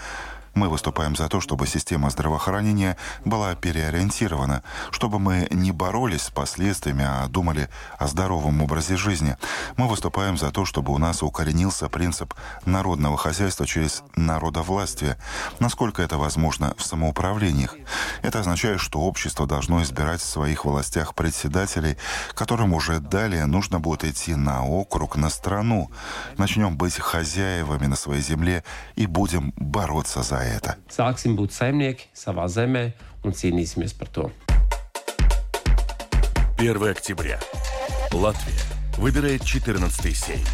[0.56, 7.04] мы выступаем за то, чтобы система здравоохранения была переориентирована, чтобы мы не боролись с последствиями,
[7.06, 9.36] а думали о здоровом образе жизни.
[9.76, 12.32] Мы выступаем за то, чтобы у нас укоренился принцип
[12.64, 15.18] народного хозяйства через народовластие,
[15.60, 17.76] насколько это возможно в самоуправлениях.
[18.22, 21.98] Это означает, что общество должно избирать в своих властях председателей,
[22.34, 25.90] которым уже далее нужно будет идти на округ, на страну.
[26.38, 30.45] Начнем быть хозяевами на своей земле и будем бороться за это.
[30.96, 32.92] Sāksim būt saimnieki savā zemē
[33.24, 34.30] un cīnīsimies par to.
[36.58, 37.38] 1 октября.
[38.12, 38.62] Латвия
[38.96, 40.46] выбирает 14-й сейм.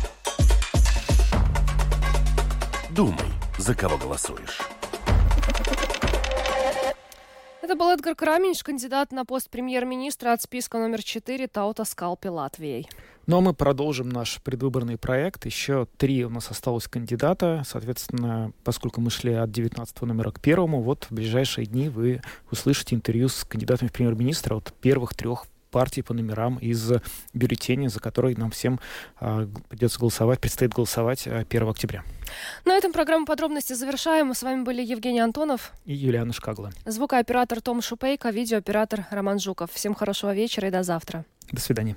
[2.90, 4.58] Думай, за кого голосуешь.
[7.62, 12.88] Это был Эдгар Краминч, кандидат на пост премьер-министра от списка номер 4 Таута Скалпи Латвией.
[13.26, 15.46] Ну а мы продолжим наш предвыборный проект.
[15.46, 17.62] Еще три у нас осталось кандидата.
[17.64, 22.20] Соответственно, поскольку мы шли от 19 номера к первому, вот в ближайшие дни вы
[22.50, 26.92] услышите интервью с кандидатами в премьер-министра от первых трех партий по номерам из
[27.32, 28.78] бюллетеня, за который нам всем
[29.20, 32.04] э, придется голосовать, предстоит голосовать 1 октября.
[32.64, 34.28] На этом программу подробности завершаем.
[34.28, 36.72] Мы с вами были Евгений Антонов и Юлиана Шкагла.
[36.84, 39.72] Звукооператор Том Шупейко, видеооператор Роман Жуков.
[39.72, 41.24] Всем хорошего вечера и до завтра.
[41.50, 41.96] До свидания.